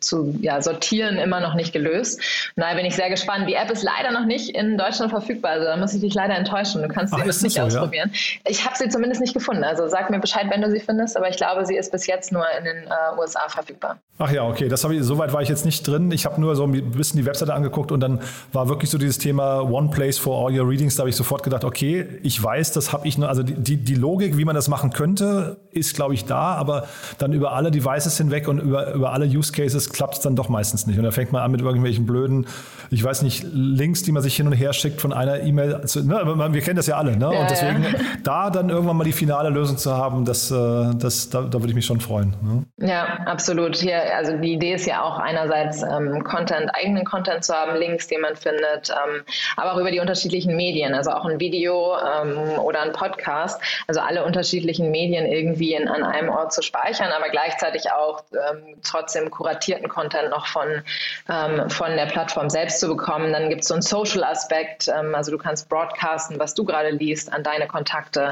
zu 0.00 0.34
ja, 0.40 0.60
sortieren 0.60 1.16
immer 1.16 1.40
noch 1.40 1.54
nicht 1.54 1.72
gelöst. 1.72 2.20
Und 2.56 2.62
daher 2.62 2.76
bin 2.76 2.84
ich 2.84 2.94
sehr 2.94 3.10
gespannt. 3.10 3.48
Die 3.48 3.54
App 3.54 3.70
ist 3.70 3.82
leider 3.82 4.10
noch 4.10 4.26
nicht 4.26 4.50
in 4.50 4.78
Deutschland 4.78 5.10
verfügbar, 5.10 5.52
also 5.52 5.66
da 5.66 5.76
muss 5.76 5.94
ich 5.94 6.00
dich 6.00 6.14
leider 6.14 6.36
enttäuschen. 6.36 6.82
Du 6.82 6.88
kannst 6.88 7.14
sie 7.14 7.44
nicht 7.44 7.54
so, 7.54 7.62
ausprobieren. 7.62 8.10
Ja? 8.12 8.50
Ich 8.50 8.64
habe 8.64 8.76
sie 8.76 8.88
zumindest 8.88 9.20
nicht 9.20 9.34
gefunden. 9.34 9.64
Also 9.64 9.88
sag 9.88 10.10
mir 10.10 10.18
Bescheid, 10.18 10.46
wenn 10.50 10.62
du 10.62 10.70
sie 10.70 10.80
findest, 10.80 11.16
aber 11.16 11.28
ich 11.28 11.36
glaube, 11.36 11.64
sie 11.66 11.76
ist 11.76 11.92
bis 11.92 12.06
jetzt 12.06 12.32
nur 12.32 12.44
in 12.58 12.64
den 12.64 12.84
äh, 12.84 13.18
USA 13.18 13.48
verfügbar. 13.48 13.98
Ach 14.18 14.30
ja, 14.30 14.46
okay, 14.46 14.68
das 14.68 14.84
ich, 14.84 15.02
soweit 15.02 15.32
war 15.32 15.42
ich 15.42 15.48
jetzt 15.48 15.64
nicht 15.64 15.86
drin. 15.86 16.12
Ich 16.12 16.26
habe 16.26 16.40
nur 16.40 16.54
so 16.54 16.64
ein 16.64 16.92
bisschen 16.92 17.18
die 17.18 17.26
Webseite 17.26 17.54
angeguckt 17.54 17.90
und 17.92 18.00
dann 18.00 18.20
war 18.52 18.68
wirklich 18.68 18.90
so 18.90 18.98
dieses 18.98 19.18
Thema 19.18 19.62
One 19.62 19.90
Place 19.90 20.18
for 20.18 20.46
all 20.46 20.58
your 20.58 20.68
readings. 20.68 20.96
Da 20.96 21.00
habe 21.00 21.10
ich 21.10 21.16
sofort 21.16 21.42
gedacht, 21.42 21.64
okay, 21.64 21.91
ich 22.00 22.42
weiß, 22.42 22.72
das 22.72 22.92
habe 22.92 23.06
ich 23.06 23.18
nur, 23.18 23.28
also 23.28 23.42
die, 23.42 23.76
die 23.76 23.94
Logik, 23.94 24.36
wie 24.36 24.44
man 24.44 24.54
das 24.54 24.68
machen 24.68 24.90
könnte, 24.90 25.58
ist, 25.70 25.94
glaube 25.94 26.14
ich, 26.14 26.24
da, 26.24 26.54
aber 26.54 26.86
dann 27.18 27.32
über 27.32 27.52
alle 27.52 27.70
Devices 27.70 28.16
hinweg 28.18 28.48
und 28.48 28.58
über, 28.58 28.92
über 28.92 29.12
alle 29.12 29.26
Use 29.26 29.52
Cases 29.52 29.90
klappt 29.90 30.14
es 30.14 30.20
dann 30.20 30.36
doch 30.36 30.48
meistens 30.48 30.86
nicht. 30.86 30.98
Und 30.98 31.04
da 31.04 31.10
fängt 31.10 31.32
man 31.32 31.42
an 31.42 31.50
mit 31.50 31.60
irgendwelchen 31.60 32.06
blöden, 32.06 32.46
ich 32.90 33.02
weiß 33.02 33.22
nicht, 33.22 33.44
Links, 33.52 34.02
die 34.02 34.12
man 34.12 34.22
sich 34.22 34.36
hin 34.36 34.46
und 34.46 34.52
her 34.52 34.72
schickt 34.74 35.00
von 35.00 35.12
einer 35.12 35.40
E-Mail. 35.40 35.80
zu, 35.86 36.02
Ne, 36.02 36.52
wir 36.52 36.60
kennen 36.60 36.76
das 36.76 36.86
ja 36.86 36.96
alle, 36.96 37.16
ne? 37.16 37.30
Ja, 37.32 37.40
und 37.40 37.50
deswegen 37.50 37.82
ja. 37.84 37.90
da 38.22 38.50
dann 38.50 38.68
irgendwann 38.68 38.96
mal 38.96 39.04
die 39.04 39.12
finale 39.12 39.48
Lösung 39.48 39.78
zu 39.78 39.96
haben, 39.96 40.24
das, 40.24 40.50
äh, 40.50 40.54
das, 40.96 41.30
da, 41.30 41.42
da 41.42 41.54
würde 41.54 41.68
ich 41.68 41.74
mich 41.74 41.86
schon 41.86 42.00
freuen. 42.00 42.34
Ne? 42.42 42.88
Ja, 42.88 43.04
absolut. 43.26 43.76
Hier, 43.76 44.14
also 44.14 44.36
die 44.36 44.52
Idee 44.52 44.74
ist 44.74 44.86
ja 44.86 45.02
auch 45.02 45.18
einerseits 45.18 45.82
ähm, 45.82 46.22
Content, 46.24 46.70
eigenen 46.74 47.04
Content 47.04 47.44
zu 47.44 47.54
haben, 47.54 47.76
Links, 47.78 48.08
die 48.08 48.18
man 48.18 48.36
findet, 48.36 48.90
ähm, 48.90 49.22
aber 49.56 49.72
auch 49.72 49.78
über 49.78 49.90
die 49.90 50.00
unterschiedlichen 50.00 50.56
Medien, 50.56 50.94
also 50.94 51.10
auch 51.10 51.24
ein 51.24 51.40
Video, 51.40 51.81
ähm, 51.90 52.58
oder 52.58 52.82
ein 52.82 52.92
Podcast. 52.92 53.60
Also 53.86 54.00
alle 54.00 54.24
unterschiedlichen 54.24 54.90
Medien 54.90 55.26
irgendwie 55.26 55.74
in, 55.74 55.88
an 55.88 56.02
einem 56.02 56.28
Ort 56.28 56.52
zu 56.52 56.62
speichern, 56.62 57.10
aber 57.12 57.28
gleichzeitig 57.28 57.90
auch 57.90 58.22
ähm, 58.32 58.76
trotzdem 58.82 59.30
kuratierten 59.30 59.88
Content 59.88 60.30
noch 60.30 60.46
von, 60.46 60.82
ähm, 61.28 61.68
von 61.70 61.96
der 61.96 62.06
Plattform 62.06 62.50
selbst 62.50 62.80
zu 62.80 62.88
bekommen. 62.88 63.32
Dann 63.32 63.48
gibt 63.48 63.62
es 63.62 63.68
so 63.68 63.74
einen 63.74 63.82
Social-Aspekt, 63.82 64.88
ähm, 64.88 65.14
also 65.14 65.30
du 65.30 65.38
kannst 65.38 65.68
broadcasten, 65.68 66.38
was 66.38 66.54
du 66.54 66.64
gerade 66.64 66.90
liest, 66.90 67.32
an 67.32 67.42
deine 67.42 67.66
Kontakte. 67.66 68.30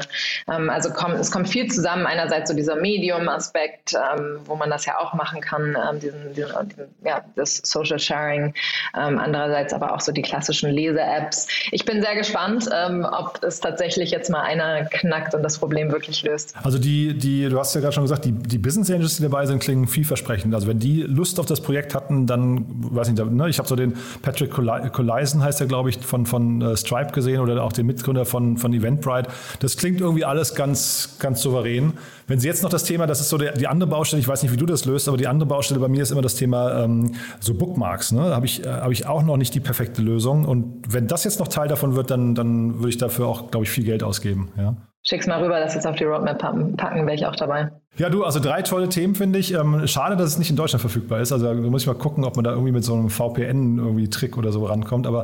Ähm, 0.51 0.69
also 0.69 0.91
komm, 0.91 1.13
es 1.13 1.31
kommt 1.31 1.49
viel 1.49 1.69
zusammen. 1.69 2.05
Einerseits 2.05 2.49
so 2.49 2.55
dieser 2.55 2.75
Medium-Aspekt, 2.75 3.93
ähm, 3.93 4.39
wo 4.45 4.55
man 4.55 4.69
das 4.69 4.85
ja 4.85 4.97
auch 4.99 5.13
machen 5.13 5.41
kann, 5.41 5.77
diesen, 6.01 6.33
diesen, 6.33 6.69
diesen, 6.69 6.95
ja, 7.03 7.23
das 7.35 7.57
Social 7.63 7.99
Sharing. 7.99 8.53
andererseits 8.93 9.73
aber 9.73 9.93
auch 9.93 9.99
so 9.99 10.11
die 10.11 10.21
klassischen 10.21 10.69
Lese-Apps. 10.71 11.47
Ich 11.71 11.85
bin 11.85 12.01
sehr 12.01 12.15
gespannt, 12.15 12.69
ob 13.11 13.40
es 13.43 13.59
tatsächlich 13.59 14.11
jetzt 14.11 14.29
mal 14.29 14.41
einer 14.41 14.85
knackt 14.85 15.35
und 15.35 15.43
das 15.43 15.57
Problem 15.57 15.91
wirklich 15.91 16.23
löst. 16.23 16.53
Also 16.63 16.77
die, 16.77 17.17
die, 17.17 17.49
du 17.49 17.59
hast 17.59 17.73
ja 17.75 17.81
gerade 17.81 17.93
schon 17.93 18.03
gesagt, 18.03 18.25
die, 18.25 18.31
die 18.31 18.57
Business 18.57 18.89
Angels, 18.89 19.17
die 19.17 19.23
dabei 19.23 19.45
sind, 19.45 19.59
klingen 19.59 19.87
vielversprechend. 19.87 20.53
Also 20.53 20.67
wenn 20.67 20.79
die 20.79 21.01
Lust 21.03 21.39
auf 21.39 21.45
das 21.45 21.61
Projekt 21.61 21.95
hatten, 21.95 22.27
dann, 22.27 22.65
weiß 22.67 23.09
nicht, 23.09 23.23
ne, 23.23 23.49
ich 23.49 23.57
habe 23.59 23.67
so 23.67 23.75
den 23.75 23.93
Patrick 24.21 24.51
Collison, 24.51 25.43
heißt 25.43 25.61
er, 25.61 25.67
glaube 25.67 25.89
ich, 25.89 25.99
von, 25.99 26.25
von 26.25 26.61
uh, 26.61 26.75
Stripe 26.75 27.11
gesehen 27.11 27.39
oder 27.39 27.63
auch 27.63 27.73
den 27.73 27.85
Mitgründer 27.85 28.25
von, 28.25 28.57
von 28.57 28.73
Eventbrite. 28.73 29.29
Das 29.59 29.77
klingt 29.77 30.01
irgendwie 30.01 30.25
alles 30.25 30.55
ganz, 30.55 31.17
ganz 31.19 31.41
souverän. 31.41 31.93
Wenn 32.27 32.39
Sie 32.39 32.47
jetzt 32.47 32.63
noch 32.63 32.69
das 32.69 32.85
Thema, 32.85 33.07
das 33.07 33.19
ist 33.19 33.29
so 33.29 33.37
der, 33.37 33.53
die 33.53 33.67
andere 33.67 33.89
Baustelle, 33.89 34.21
ich 34.21 34.27
weiß 34.27 34.41
nicht, 34.43 34.53
wie 34.53 34.57
du 34.57 34.65
das 34.65 34.85
löst, 34.85 35.09
aber 35.09 35.17
die 35.17 35.27
andere 35.27 35.47
Baustelle 35.47 35.79
bei 35.79 35.89
mir 35.89 36.01
ist 36.01 36.11
immer 36.11 36.21
das 36.21 36.35
Thema 36.35 36.83
ähm, 36.83 37.11
so 37.41 37.53
Bookmarks. 37.53 38.13
Ne? 38.13 38.29
Da 38.29 38.35
habe 38.35 38.45
ich, 38.45 38.65
äh, 38.65 38.69
hab 38.69 38.91
ich 38.91 39.05
auch 39.05 39.23
noch 39.23 39.35
nicht 39.35 39.53
die 39.53 39.59
perfekte 39.59 40.01
Lösung. 40.01 40.45
Und 40.45 40.81
wenn 40.87 41.07
das 41.07 41.25
jetzt 41.25 41.39
noch 41.39 41.49
Teil 41.49 41.67
davon 41.67 41.95
wird, 41.95 42.09
dann, 42.09 42.33
dann 42.33 42.75
würde 42.75 42.89
ich 42.89 42.97
dafür 42.97 43.20
auch, 43.27 43.51
glaube 43.51 43.65
ich, 43.65 43.71
viel 43.71 43.83
Geld 43.83 44.03
ausgeben. 44.03 44.51
Ja. 44.57 44.75
Schick's 45.03 45.25
mal 45.25 45.41
rüber, 45.41 45.59
dass 45.59 45.73
jetzt 45.73 45.87
auf 45.87 45.95
die 45.95 46.03
Roadmap 46.03 46.37
packen, 46.37 46.77
packen 46.77 47.05
wäre 47.07 47.15
ich 47.15 47.25
auch 47.25 47.35
dabei. 47.35 47.71
Ja, 47.97 48.09
du, 48.09 48.23
also 48.23 48.39
drei 48.39 48.61
tolle 48.61 48.87
Themen 48.87 49.15
finde 49.15 49.39
ich. 49.39 49.53
Ähm, 49.53 49.87
schade, 49.87 50.15
dass 50.15 50.29
es 50.29 50.37
nicht 50.37 50.51
in 50.51 50.55
Deutschland 50.55 50.81
verfügbar 50.81 51.19
ist. 51.21 51.31
Also 51.31 51.47
da 51.47 51.53
muss 51.53 51.81
ich 51.81 51.87
mal 51.87 51.95
gucken, 51.95 52.23
ob 52.23 52.35
man 52.35 52.45
da 52.45 52.51
irgendwie 52.51 52.71
mit 52.71 52.83
so 52.85 52.93
einem 52.93 53.09
VPN-Trick 53.09 54.37
oder 54.37 54.51
so 54.51 54.63
rankommt. 54.65 55.07
Aber 55.07 55.23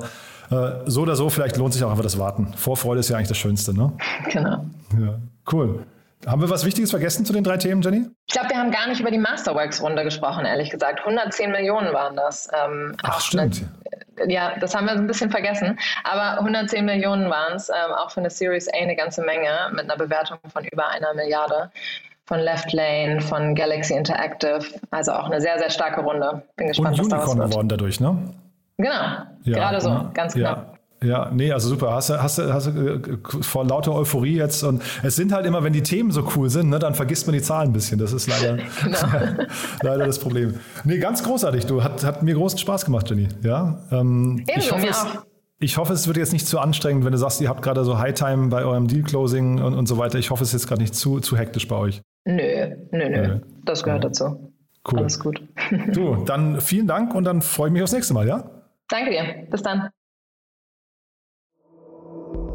äh, 0.49 0.71
so 0.85 1.01
oder 1.01 1.15
so, 1.15 1.29
vielleicht 1.29 1.57
lohnt 1.57 1.73
sich 1.73 1.83
auch 1.83 1.91
einfach 1.91 2.03
das 2.03 2.17
Warten. 2.17 2.53
Vorfreude 2.55 3.01
ist 3.01 3.09
ja 3.09 3.17
eigentlich 3.17 3.27
das 3.27 3.37
Schönste, 3.37 3.73
ne? 3.73 3.93
Genau. 4.31 4.65
Ja, 4.99 5.19
cool. 5.51 5.83
Haben 6.25 6.41
wir 6.41 6.49
was 6.49 6.65
Wichtiges 6.65 6.89
vergessen 6.89 7.25
zu 7.25 7.31
den 7.31 7.43
drei 7.43 7.57
Themen, 7.57 7.81
Jenny? 7.83 8.07
Ich 8.25 8.33
glaube, 8.33 8.49
wir 8.49 8.57
haben 8.57 8.71
gar 8.71 8.87
nicht 8.87 8.99
über 8.99 9.11
die 9.11 9.19
Masterworks-Runde 9.19 10.03
gesprochen, 10.03 10.45
ehrlich 10.45 10.71
gesagt. 10.71 10.99
110 11.01 11.51
Millionen 11.51 11.93
waren 11.93 12.15
das. 12.15 12.49
Ähm, 12.65 12.95
Ach, 13.03 13.21
stimmt. 13.21 13.63
Ja, 14.27 14.55
das 14.59 14.75
haben 14.75 14.85
wir 14.85 14.93
ein 14.93 15.07
bisschen 15.07 15.29
vergessen. 15.29 15.77
Aber 16.03 16.39
110 16.39 16.85
Millionen 16.85 17.29
waren 17.29 17.55
es, 17.55 17.69
ähm, 17.69 17.93
auch 17.93 18.11
für 18.11 18.19
eine 18.19 18.29
Series 18.29 18.67
A 18.73 18.77
eine 18.77 18.95
ganze 18.95 19.21
Menge, 19.23 19.49
mit 19.71 19.81
einer 19.81 19.97
Bewertung 19.97 20.37
von 20.51 20.65
über 20.65 20.87
einer 20.89 21.13
Milliarde. 21.13 21.71
Von 22.25 22.39
Left 22.39 22.73
Lane, 22.73 23.21
von 23.21 23.55
Galaxy 23.55 23.93
Interactive. 23.93 24.59
Also 24.91 25.13
auch 25.13 25.27
eine 25.27 25.39
sehr, 25.39 25.57
sehr 25.59 25.69
starke 25.69 26.01
Runde. 26.01 26.41
Bin 26.57 26.67
gespannt, 26.67 26.99
Und 26.99 27.05
Unicorn 27.05 27.21
was 27.21 27.35
daraus 27.35 27.49
geworden 27.49 27.69
dadurch, 27.69 27.99
ne? 28.01 28.33
Genau, 28.77 28.91
ja, 28.91 29.27
gerade 29.43 29.79
so, 29.79 30.09
ganz 30.13 30.33
knapp. 30.33 30.57
Ja. 30.57 30.76
Ja, 31.03 31.29
nee, 31.31 31.51
also 31.51 31.69
super. 31.69 31.93
Hast 31.93 32.09
du, 32.09 32.21
hast 32.21 32.39
du, 32.39 32.53
hast 32.53 32.67
du 32.67 32.71
äh, 32.71 32.99
vor 33.41 33.65
lauter 33.65 33.93
Euphorie 33.93 34.35
jetzt 34.35 34.63
und 34.63 34.81
es 35.03 35.15
sind 35.15 35.31
halt 35.31 35.45
immer, 35.45 35.63
wenn 35.63 35.73
die 35.73 35.83
Themen 35.83 36.09
so 36.11 36.27
cool 36.35 36.49
sind, 36.49 36.69
ne, 36.69 36.79
dann 36.79 36.95
vergisst 36.95 37.27
man 37.27 37.33
die 37.33 37.41
Zahlen 37.41 37.69
ein 37.69 37.73
bisschen. 37.73 37.99
Das 37.99 38.13
ist 38.13 38.27
leider, 38.27 38.57
genau. 38.83 38.97
leider 39.83 40.05
das 40.05 40.17
Problem. 40.17 40.55
Nee, 40.85 40.97
ganz 40.97 41.23
großartig. 41.23 41.67
Du 41.67 41.83
hat, 41.83 42.03
hat 42.03 42.23
mir 42.23 42.33
großen 42.33 42.57
Spaß 42.57 42.85
gemacht, 42.85 43.09
Jenny. 43.09 43.27
Ja, 43.43 43.83
ähm, 43.91 44.43
ich, 44.47 44.71
hoffe, 44.71 44.87
es, 44.87 45.05
ich 45.59 45.77
hoffe, 45.77 45.93
es 45.93 46.07
wird 46.07 46.17
jetzt 46.17 46.33
nicht 46.33 46.47
zu 46.47 46.59
anstrengend, 46.59 47.05
wenn 47.05 47.11
du 47.11 47.19
sagst, 47.19 47.41
ihr 47.41 47.49
habt 47.49 47.61
gerade 47.61 47.83
so 47.83 47.99
High 47.99 48.15
Time 48.15 48.47
bei 48.47 48.63
eurem 48.63 48.87
Deal 48.87 49.03
Closing 49.03 49.61
und, 49.61 49.75
und 49.75 49.87
so 49.87 49.99
weiter. 49.99 50.17
Ich 50.17 50.31
hoffe, 50.31 50.43
es 50.43 50.49
ist 50.49 50.61
jetzt 50.61 50.67
gerade 50.67 50.81
nicht 50.81 50.95
zu, 50.95 51.19
zu 51.19 51.37
hektisch 51.37 51.67
bei 51.67 51.75
euch. 51.75 52.01
Nö, 52.25 52.75
nö, 52.91 53.09
nö. 53.09 53.27
nö. 53.27 53.39
Das 53.65 53.83
gehört 53.83 54.03
ja. 54.03 54.09
dazu. 54.09 54.51
Cool. 54.89 54.99
Alles 54.99 55.19
gut. 55.19 55.41
du, 55.93 56.15
dann 56.25 56.59
vielen 56.59 56.87
Dank 56.87 57.13
und 57.13 57.23
dann 57.23 57.43
freue 57.43 57.67
ich 57.67 57.73
mich 57.73 57.83
aufs 57.83 57.93
nächste 57.93 58.15
Mal, 58.15 58.27
ja? 58.27 58.49
Danke 58.89 59.11
dir. 59.11 59.47
Bis 59.51 59.61
dann. 59.61 59.89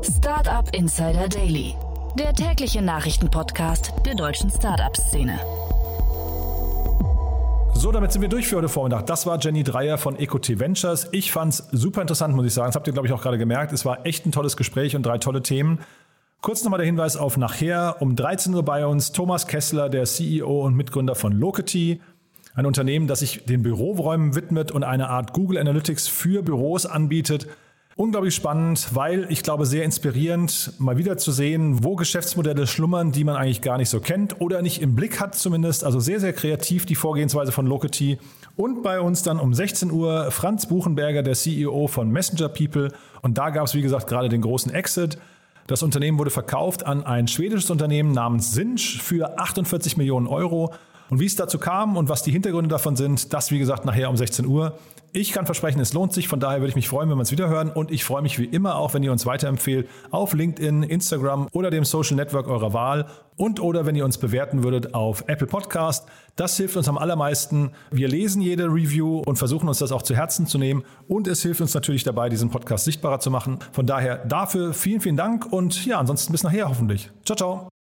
Startup 0.05 0.69
Insider 0.75 1.29
Daily, 1.29 1.77
der 2.19 2.33
tägliche 2.35 2.83
Nachrichtenpodcast 2.83 3.93
der 4.05 4.17
deutschen 4.17 4.51
Startup-Szene. 4.51 5.39
So, 7.75 7.93
damit 7.93 8.11
sind 8.11 8.21
wir 8.21 8.29
durch 8.29 8.49
für 8.49 8.57
heute 8.57 8.69
Vormittag. 8.69 9.07
Das 9.07 9.27
war 9.27 9.39
Jenny 9.39 9.63
Dreier 9.63 9.99
von 9.99 10.19
EcoT 10.19 10.59
Ventures. 10.59 11.09
Ich 11.13 11.31
fand 11.31 11.55
es 11.55 11.69
super 11.71 12.01
interessant, 12.01 12.35
muss 12.35 12.47
ich 12.47 12.53
sagen. 12.53 12.69
Das 12.69 12.75
habt 12.75 12.89
ihr, 12.89 12.93
glaube 12.93 13.07
ich, 13.07 13.13
auch 13.13 13.23
gerade 13.23 13.39
gemerkt. 13.39 13.73
Es 13.73 13.85
war 13.85 14.05
echt 14.05 14.27
ein 14.27 14.33
tolles 14.33 14.57
Gespräch 14.57 14.97
und 14.97 15.07
drei 15.07 15.19
tolle 15.19 15.41
Themen. 15.41 15.79
Kurz 16.41 16.65
nochmal 16.65 16.79
der 16.79 16.87
Hinweis 16.87 17.17
auf 17.17 17.37
nachher. 17.37 17.97
Um 18.01 18.17
13 18.17 18.53
Uhr 18.55 18.65
bei 18.65 18.85
uns 18.85 19.13
Thomas 19.13 19.47
Kessler, 19.47 19.89
der 19.89 20.05
CEO 20.05 20.65
und 20.65 20.75
Mitgründer 20.75 21.15
von 21.15 21.33
Locity. 21.33 22.01
Ein 22.55 22.67
Unternehmen, 22.67 23.07
das 23.07 23.21
sich 23.21 23.45
den 23.45 23.63
Büroräumen 23.63 24.35
widmet 24.35 24.73
und 24.73 24.83
eine 24.83 25.09
Art 25.09 25.33
Google 25.33 25.59
Analytics 25.59 26.09
für 26.09 26.43
Büros 26.43 26.87
anbietet. 26.87 27.47
Unglaublich 28.03 28.35
spannend, 28.35 28.89
weil 28.95 29.31
ich 29.31 29.45
glaube 29.45 29.65
sehr 29.65 29.85
inspirierend, 29.85 30.73
mal 30.79 30.97
wieder 30.97 31.19
zu 31.19 31.31
sehen, 31.31 31.85
wo 31.85 31.95
Geschäftsmodelle 31.95 32.67
schlummern, 32.67 33.13
die 33.13 33.23
man 33.23 33.37
eigentlich 33.37 33.61
gar 33.61 33.79
nicht 33.79 33.91
so 33.91 34.01
kennt 34.01 34.41
oder 34.41 34.61
nicht 34.61 34.83
im 34.83 34.97
Blick 34.97 35.21
hat 35.21 35.37
zumindest. 35.37 35.85
Also 35.85 36.01
sehr, 36.01 36.19
sehr 36.19 36.33
kreativ 36.33 36.85
die 36.85 36.97
Vorgehensweise 36.97 37.53
von 37.53 37.65
Locity. 37.65 38.19
Und 38.57 38.83
bei 38.83 39.01
uns 39.01 39.23
dann 39.23 39.39
um 39.39 39.55
16 39.55 39.93
Uhr 39.93 40.33
Franz 40.33 40.67
Buchenberger, 40.67 41.23
der 41.23 41.35
CEO 41.35 41.87
von 41.87 42.11
Messenger 42.11 42.49
People. 42.49 42.89
Und 43.21 43.39
da 43.39 43.51
gab 43.51 43.69
es, 43.69 43.75
wie 43.77 43.83
gesagt, 43.83 44.09
gerade 44.09 44.29
den 44.29 44.41
großen 44.41 44.75
Exit. 44.75 45.17
Das 45.69 45.85
Unternehmen 45.85 46.19
wurde 46.19 46.31
verkauft 46.31 46.85
an 46.85 47.07
ein 47.07 47.29
schwedisches 47.29 47.71
Unternehmen 47.71 48.11
namens 48.11 48.53
Sinch 48.53 49.01
für 49.01 49.39
48 49.39 49.97
Millionen 49.97 50.27
Euro. 50.27 50.75
Und 51.09 51.21
wie 51.21 51.27
es 51.27 51.37
dazu 51.37 51.61
kam 51.61 51.97
und 51.97 52.09
was 52.09 52.25
die 52.25 52.33
Hintergründe 52.33 52.71
davon 52.71 52.97
sind, 52.97 53.33
das 53.33 53.53
wie 53.53 53.61
gesagt 53.61 53.85
nachher 53.85 54.11
um 54.11 54.17
16 54.17 54.45
Uhr. 54.45 54.77
Ich 55.15 55.33
kann 55.33 55.45
versprechen, 55.45 55.79
es 55.79 55.93
lohnt 55.93 56.15
sich. 56.15 56.27
Von 56.27 56.41
daher 56.41 56.61
würde 56.61 56.71
ich 56.71 56.75
mich 56.75 56.89
freuen, 56.89 57.11
wenn 57.11 57.17
wir 57.17 57.21
uns 57.21 57.33
wieder 57.33 57.49
hören. 57.49 57.71
Und 57.71 57.91
ich 57.91 58.03
freue 58.03 58.23
mich 58.23 58.39
wie 58.39 58.47
immer 58.47 58.77
auch, 58.77 58.95
wenn 58.95 59.03
ihr 59.03 59.13
uns 59.13 59.27
weiterempfehlt 59.27 59.87
auf 60.11 60.33
LinkedIn, 60.33 60.83
Instagram 60.85 61.49
oder 61.53 61.71
dem 61.71 61.85
Social 61.85 62.17
Network 62.17 62.49
eurer 62.49 62.73
Wahl. 62.73 63.07
Und 63.37 63.61
oder 63.61 63.85
wenn 63.85 63.95
ihr 63.95 64.07
uns 64.07 64.17
bewerten 64.17 64.63
würdet 64.63 64.95
auf 64.95 65.25
Apple 65.27 65.47
Podcast. 65.47 66.09
Das 66.37 66.57
hilft 66.57 66.79
uns 66.79 66.89
am 66.89 66.97
allermeisten. 66.97 67.73
Wir 67.91 68.09
lesen 68.09 68.41
jede 68.41 68.65
Review 68.65 69.19
und 69.19 69.37
versuchen 69.37 69.69
uns 69.69 69.79
das 69.79 69.93
auch 69.93 70.03
zu 70.03 70.17
Herzen 70.17 70.47
zu 70.47 70.57
nehmen. 70.57 70.83
Und 71.09 71.29
es 71.29 71.43
hilft 71.43 71.61
uns 71.61 71.75
natürlich 71.75 72.05
dabei, 72.05 72.31
diesen 72.31 72.49
Podcast 72.49 72.87
sichtbarer 72.87 73.21
zu 73.21 73.31
machen. 73.31 73.59
Von 73.73 73.87
daher 73.87 74.25
dafür 74.25 74.73
vielen, 74.73 75.03
vielen 75.03 75.19
Dank. 75.19 75.53
Und 75.53 75.85
ja, 75.85 75.99
ansonsten 75.99 76.33
bis 76.33 76.43
nachher 76.43 76.71
hoffentlich. 76.71 77.11
Ciao, 77.25 77.37
ciao. 77.37 77.72